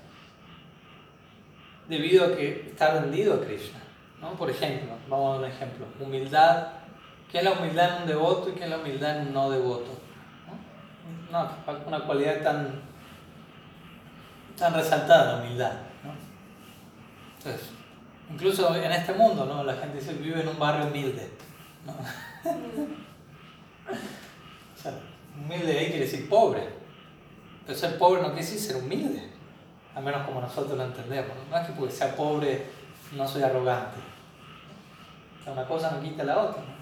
[1.87, 3.79] debido a que está rendido a Krishna.
[4.21, 4.31] ¿no?
[4.33, 6.67] Por ejemplo, vamos a dar un ejemplo, humildad,
[7.31, 9.49] ¿qué es la humildad en un devoto y qué es la humildad en un no
[9.49, 9.91] devoto?
[11.31, 11.49] ¿no?
[11.87, 12.81] Una, cualidad tan,
[14.57, 15.73] tan resaltada, la humildad.
[16.03, 16.13] ¿no?
[18.29, 19.63] Incluso en este mundo, ¿no?
[19.63, 21.31] La gente dice vive en un barrio humilde.
[25.37, 26.67] humilde ahí quiere decir pobre.
[27.65, 29.36] Pero ser pobre no quiere decir ser humilde.
[29.97, 31.31] Al menos como nosotros lo entendemos.
[31.49, 32.67] No, es que porque sea pobre
[33.13, 33.97] no soy arrogante.
[35.41, 36.61] O sea, una cosa no quita la otra.
[36.61, 36.77] ¿no?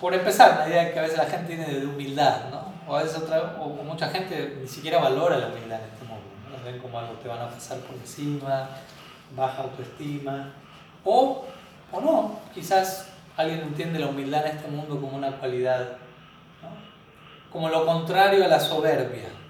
[0.00, 2.72] Por empezar, la idea que a veces la gente tiene de humildad, ¿no?
[2.88, 6.24] O a veces otra, o, mucha gente ni siquiera valora la humildad en este mundo.
[6.50, 6.64] ¿no?
[6.64, 8.70] Ven como algo te van a pasar por encima,
[9.36, 10.50] baja autoestima,
[11.04, 11.44] o,
[11.92, 15.98] o no, quizás alguien entiende la humildad en este mundo como una cualidad,
[16.62, 17.52] ¿no?
[17.52, 19.41] como lo contrario a la soberbia.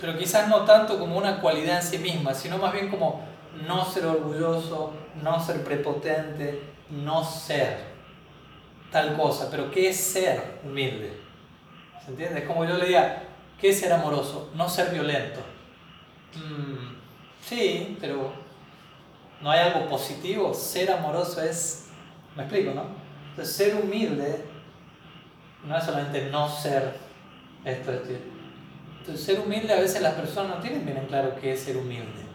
[0.00, 3.22] Pero quizás no tanto como una cualidad en sí misma, sino más bien como
[3.66, 4.92] no ser orgulloso,
[5.22, 7.78] no ser prepotente, no ser
[8.92, 11.18] tal cosa, pero ¿qué es ser humilde?
[12.04, 12.40] ¿Se entiende?
[12.40, 13.22] Es como yo le diga,
[13.60, 14.50] ¿qué es ser amoroso?
[14.54, 15.40] No ser violento.
[16.34, 16.96] Mm,
[17.46, 18.32] Sí, pero
[19.40, 20.52] no hay algo positivo.
[20.52, 21.86] Ser amoroso es,
[22.34, 22.86] me explico, ¿no?
[23.30, 24.44] Entonces, ser humilde
[25.64, 26.96] no es solamente no ser
[27.64, 28.10] esto, esto.
[29.14, 32.26] Ser humilde a veces las personas no tienen bien en claro qué es ser humilde.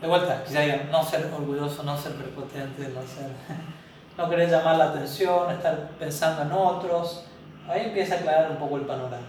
[0.00, 3.30] De vuelta, quizá digan no ser orgulloso, no ser prepotente, no ser,
[4.18, 7.24] no querer llamar la atención, estar pensando en otros.
[7.68, 9.26] Ahí empieza a aclarar un poco el panorama.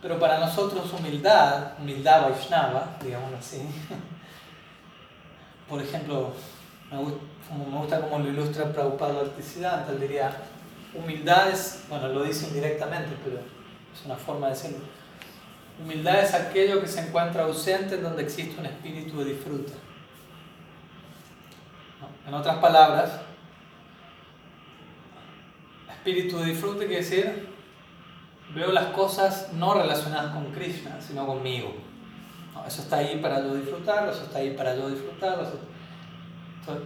[0.00, 3.58] Pero para nosotros humildad, humildad Vaishnava, digamos así,
[5.68, 6.32] por ejemplo,
[6.90, 10.32] me gusta, como lo ilustra Prabhupada Bhaktisiddhanta, él diría,
[10.94, 13.38] humildad es, bueno, lo dice indirectamente, pero
[13.94, 14.78] es una forma de decirlo.
[15.82, 19.72] Humildad es aquello que se encuentra ausente en donde existe un espíritu de disfrute.
[22.00, 22.28] ¿No?
[22.28, 23.20] En otras palabras,
[25.90, 27.48] espíritu de disfrute quiere decir
[28.54, 31.72] veo las cosas no relacionadas con Krishna, sino conmigo.
[32.52, 35.44] No, eso está ahí para yo disfrutarlo, eso está ahí para yo disfrutarlo.
[35.44, 35.60] eso-
[36.60, 36.84] Entonces,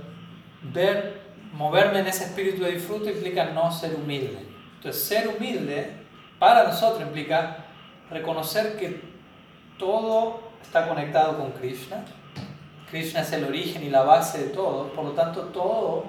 [0.72, 1.22] ver,
[1.52, 4.38] moverme en ese espíritu de disfrute implica no ser humilde.
[4.76, 6.05] Entonces, ser humilde
[6.38, 7.64] para nosotros implica
[8.10, 9.00] reconocer que
[9.78, 12.04] todo está conectado con Krishna.
[12.90, 16.04] Krishna es el origen y la base de todo, por lo tanto todo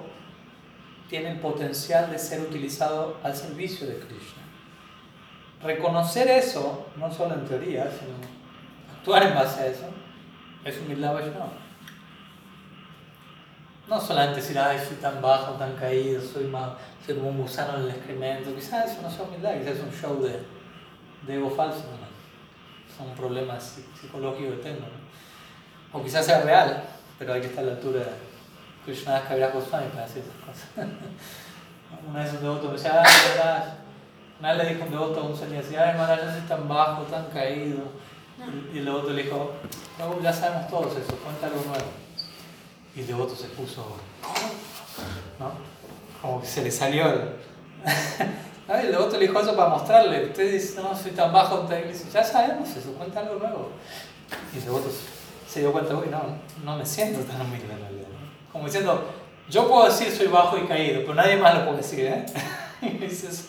[1.08, 4.42] tiene el potencial de ser utilizado al servicio de Krishna.
[5.62, 8.14] Reconocer eso, no solo en teoría, sino
[8.96, 9.86] actuar en base a eso,
[10.64, 11.67] es humildad Vaishnava.
[13.88, 16.72] No solamente decir, ay, soy tan bajo, tan caído, soy, más,
[17.06, 18.54] soy como un gusano en el excremento.
[18.54, 20.42] Quizás eso no sea humildad, quizás es un show de,
[21.26, 21.78] de ego falso.
[21.78, 22.08] ¿no?
[22.96, 24.80] Son problemas psi- psicológicos que tengo.
[24.80, 25.98] ¿no?
[25.98, 26.84] O quizás sea real,
[27.18, 28.10] pero hay que estar a la altura de
[28.84, 30.88] Krishna Kaviraj Goswami para decir esas cosas.
[32.10, 33.64] Una vez un devoto me decía, ay, Maharaj",
[34.40, 37.02] una vez le dijo un devoto a un sannyasi, ay, Maharaj, yo soy tan bajo,
[37.04, 37.78] tan caído.
[38.74, 39.52] Y- el devoto le dijo,
[39.96, 41.86] "Prabhu, ya sabemos todos eso, cuenta algo nuevo.
[42.98, 43.86] Y el devoto se puso,
[45.38, 45.52] ¿no?
[46.20, 47.20] Como que se le salió el...
[48.68, 48.74] ¿No?
[48.74, 51.64] El devoto le dijo eso para mostrarle, usted dice, no, soy tan bajo.
[51.72, 53.70] Y dice, ya sabemos eso, cuenta algo nuevo.
[54.52, 54.90] Y el devoto
[55.48, 56.22] se- dio cuenta, uy, no,
[56.64, 58.08] no me siento tan humilde en realidad.
[58.08, 58.52] ¿no?
[58.52, 59.04] Como diciendo,
[59.48, 62.26] yo puedo decir soy bajo y caído, pero nadie más lo puede decir, ¿eh?
[62.82, 63.44] Y dice, es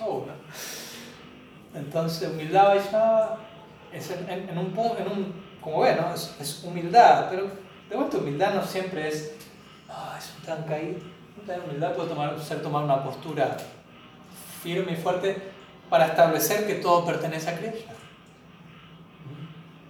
[0.00, 0.32] un.
[1.74, 3.38] Entonces, humildad Vaishnava
[3.92, 4.58] es en, en- en
[4.98, 6.12] en un, como ven, ¿no?
[6.12, 9.34] Es, es humildad, pero de vuelta humildad no siempre es,
[9.88, 11.00] ah, es un caído.
[11.46, 13.56] La humildad puede tomar, ser tomar una postura
[14.62, 15.52] firme y fuerte
[15.90, 17.92] para establecer que todo pertenece a Krishna.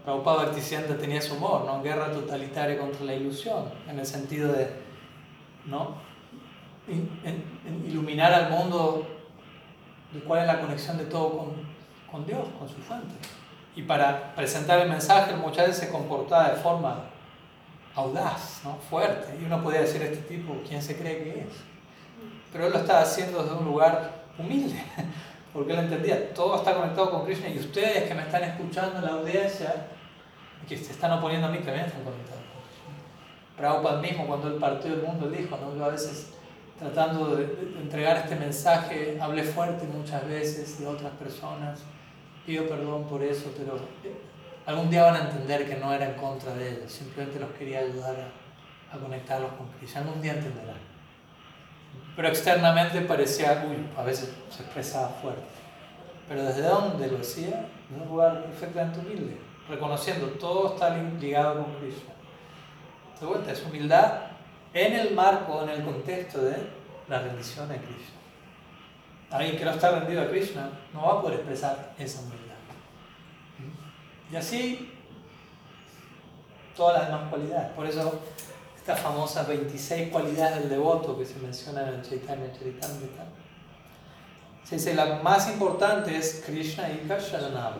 [0.05, 1.83] Prabhupada Bhaktisiddhanta tenía su humor, ¿no?
[1.83, 4.69] Guerra totalitaria contra la ilusión, en el sentido de
[5.67, 5.95] ¿no?
[6.89, 7.09] In-
[7.87, 9.07] iluminar al mundo
[10.13, 11.53] de cuál es la conexión de todo con,
[12.11, 13.15] con Dios, con su fuente.
[13.77, 17.05] Y para presentar el mensaje, muchas veces se comportaba de forma
[17.95, 18.77] audaz, ¿no?
[18.91, 19.37] fuerte.
[19.41, 21.55] Y uno podía decir, este tipo, ¿quién se cree que es?
[22.53, 24.83] Pero él lo estaba haciendo desde un lugar humilde,
[25.53, 29.05] porque él entendía, todo está conectado con Krishna y ustedes que me están escuchando en
[29.05, 29.87] la audiencia,
[30.69, 32.43] que se están oponiendo a mí, también están conectados.
[33.57, 35.77] Prabhupada mismo, cuando él partió del mundo, dijo, ¿no?
[35.77, 36.35] yo a veces
[36.79, 37.45] tratando de,
[37.81, 41.81] entregar este mensaje, hablé fuerte muchas veces de otras personas,
[42.45, 43.79] pido perdón por eso, pero
[44.67, 47.81] algún día van a entender que no era en contra de ellos, simplemente los quería
[47.81, 48.17] ayudar
[48.93, 50.77] a, conectarlos con Krishna, algún día entenderán.
[52.15, 55.43] Pero externamente parecía, uy, a veces se expresaba fuerte.
[56.29, 59.37] Pero desde dónde lo hacía, de un lugar perfectamente humilde,
[59.69, 62.15] reconociendo todo está li- ligado con Krishna.
[63.21, 64.13] De vuelta, es humildad
[64.73, 66.57] en el marco, en el contexto de
[67.09, 68.15] la rendición a Krishna.
[69.31, 72.44] Alguien que no está rendido a Krishna no va a poder expresar esa humildad.
[74.33, 74.91] Y así
[76.77, 77.71] todas las demás cualidades.
[77.73, 78.21] Por eso
[78.77, 83.25] estas famosas 26 cualidades del devoto que se mencionan en el Chaitanya Charitamrita.
[84.65, 87.75] Se dice la más importante es Krishna Ika Sharanam.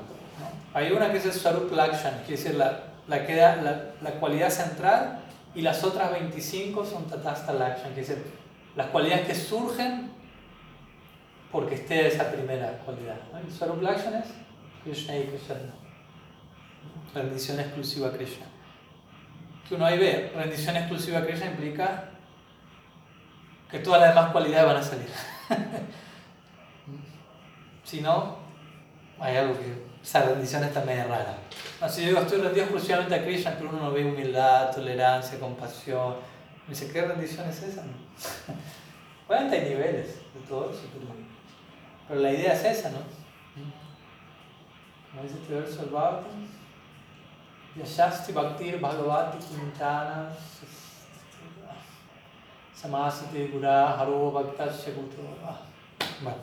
[0.75, 4.11] Hay una que es el Swarup Lakshan, que es la, la, que da- la, la
[4.21, 5.21] cualidad central,
[5.55, 8.13] y las otras 25 son Tatasta Lakshan, que es
[8.77, 10.11] las cualidades que surgen
[11.53, 13.17] porque esté esa primera cualidad.
[13.33, 13.39] ¿no?
[13.39, 14.27] El Swarup Lakshan es
[14.83, 15.84] Krishna Ika Sharanam.
[17.15, 18.47] Rendición exclusiva a Krishna
[19.69, 22.11] que uno ahí ve, rendición exclusiva a Krishna implica
[23.71, 25.09] que todas las demás cualidades van a salir.
[27.85, 28.37] si no,
[29.19, 31.39] hay algo que esa rendición está medio rara.
[31.81, 36.17] Yo digo estoy rendido exclusivamente a Krishna, pero uno no ve humildad, tolerancia, compasión,
[36.67, 37.83] me dice, ¿qué rendición es esa?
[39.29, 41.07] Obviamente hay niveles de todo eso, pero,
[42.07, 42.99] pero la idea es esa, ¿no?
[45.11, 46.64] Como dice este verso del Bhagavatam,
[47.79, 50.29] Yashasti Bhaktir Bhagavati Kinchana
[52.75, 55.23] Samasite Gura Haro Bhaktasya Kuto.
[55.45, 55.61] Ah,
[56.23, 56.39] Bueno,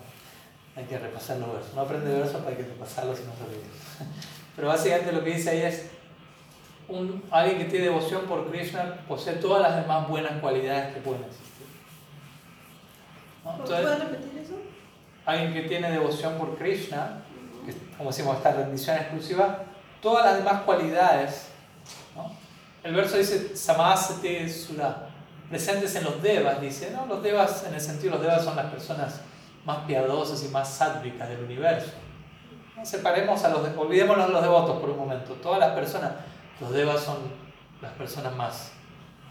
[0.76, 1.74] hay que repasar los versos.
[1.76, 4.06] No aprende versos, hay que repasarlos si no se.
[4.56, 5.90] Pero básicamente lo que dice ahí es:
[6.88, 11.24] un, alguien que tiene devoción por Krishna posee todas las demás buenas cualidades que pueden
[11.24, 11.68] existir.
[13.46, 13.58] ¿No?
[13.64, 14.56] ¿Puedes repetir eso?
[15.26, 17.22] alguien que tiene devoción por Krishna,
[17.66, 19.64] que como decimos, esta rendición exclusiva,
[20.02, 21.48] todas las demás cualidades,
[22.16, 22.32] ¿no?
[22.84, 25.10] el verso dice Samasate Sura,
[25.50, 27.06] presentes en los devas, dice, ¿no?
[27.06, 29.22] los devas en el sentido, los devas son las personas
[29.66, 31.92] más piadosas y más sádvicas del universo.
[32.76, 32.86] ¿No?
[32.86, 36.12] Separemos a los, olvidémonos los devotos por un momento, todas las personas,
[36.60, 37.18] los devas son
[37.82, 38.72] las personas más,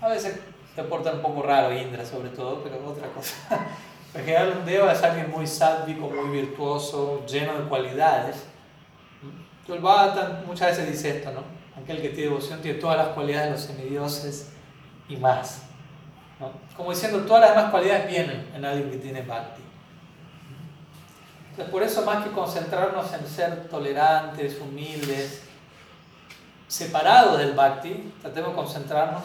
[0.00, 0.40] a veces
[0.74, 3.34] se portan un poco raro, Indra sobre todo, pero otra cosa.
[4.12, 8.44] En general un deva es alguien muy sádvico, muy virtuoso, lleno de cualidades.
[9.74, 11.42] El Bhagavatam muchas veces dice esto, ¿no?
[11.80, 14.50] Aquel que tiene devoción tiene todas las cualidades de los semidioses
[15.08, 15.62] y más.
[16.38, 16.52] ¿no?
[16.76, 19.62] Como diciendo, todas las demás cualidades vienen en alguien que tiene bhakti.
[21.50, 25.42] Entonces, por eso más que concentrarnos en ser tolerantes, humildes,
[26.68, 29.24] separados del bhakti, tratemos de concentrarnos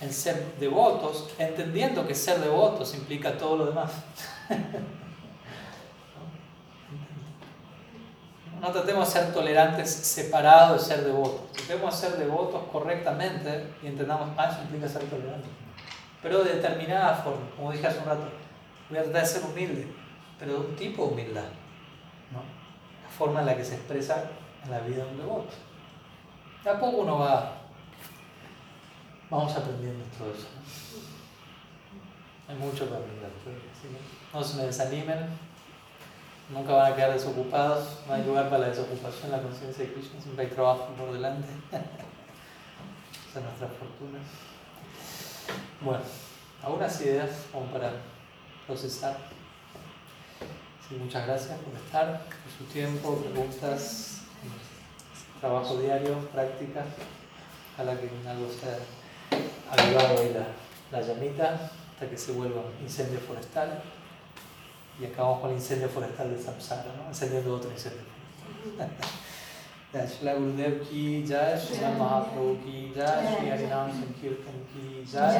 [0.00, 3.90] en ser devotos, entendiendo que ser devotos implica todo lo demás.
[8.60, 11.52] No tratemos de ser tolerantes separados de ser devotos.
[11.52, 15.48] Tratemos de ser devotos correctamente y entendamos, ah, eso implica ser tolerante.
[16.22, 18.28] Pero de determinada forma, como dije hace un rato,
[18.88, 19.86] voy a tratar de ser humilde,
[20.38, 21.44] pero de un tipo de humildad.
[22.32, 22.42] ¿no?
[23.02, 24.30] La forma en la que se expresa
[24.64, 25.54] en la vida de un devoto.
[26.64, 27.58] De a poco uno va,
[29.30, 30.48] vamos aprendiendo todo eso.
[30.56, 30.88] ¿no?
[32.52, 33.30] Hay mucho que aprender.
[33.44, 33.88] sí,
[34.32, 35.28] no se me desanimen,
[36.50, 40.20] nunca van a quedar desocupados, no hay lugar para la desocupación, la conciencia de Krishna,
[40.20, 41.48] siempre hay trabajo por delante.
[41.70, 44.18] Esa es nuestra fortuna.
[45.80, 46.02] Bueno,
[46.62, 47.92] algunas ideas como para
[48.66, 49.16] procesar.
[50.98, 54.22] Muchas gracias por estar, por su tiempo, preguntas,
[55.38, 56.84] trabajo diario, práctica.
[57.74, 58.78] Ojalá que algo sea
[59.70, 63.82] avivado ahí la, la llamita hasta que se vuelva incendio forestal.
[65.00, 67.08] y acabamos con el incendio forestal de Samsara, ¿no?
[67.08, 69.18] encendiendo otro incendio forestal.
[69.90, 75.38] Srila गुरुदेव की जय श्रीला महाप्रभु की जय श्री हरिनाम संकीर्तन की जय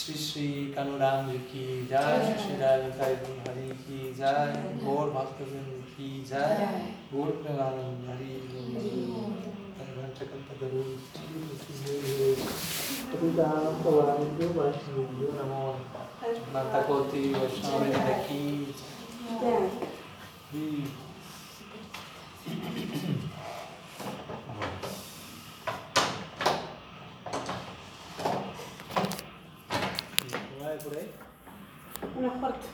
[0.00, 3.14] श्री श्री कानूराम जी की जय श्री श्री राजकारी
[3.46, 4.52] हरि की जय
[4.84, 6.68] गौर भक्तजन की जय
[7.14, 8.36] गौर प्रणानंद हरि
[15.40, 16.09] नमो नमः
[17.80, 18.74] Vienen de aquí.
[20.52, 20.84] Y-
[30.58, 31.10] ¿Y hay por ahí?
[32.16, 32.66] Unos cuartos.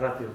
[0.00, 0.30] Rápido.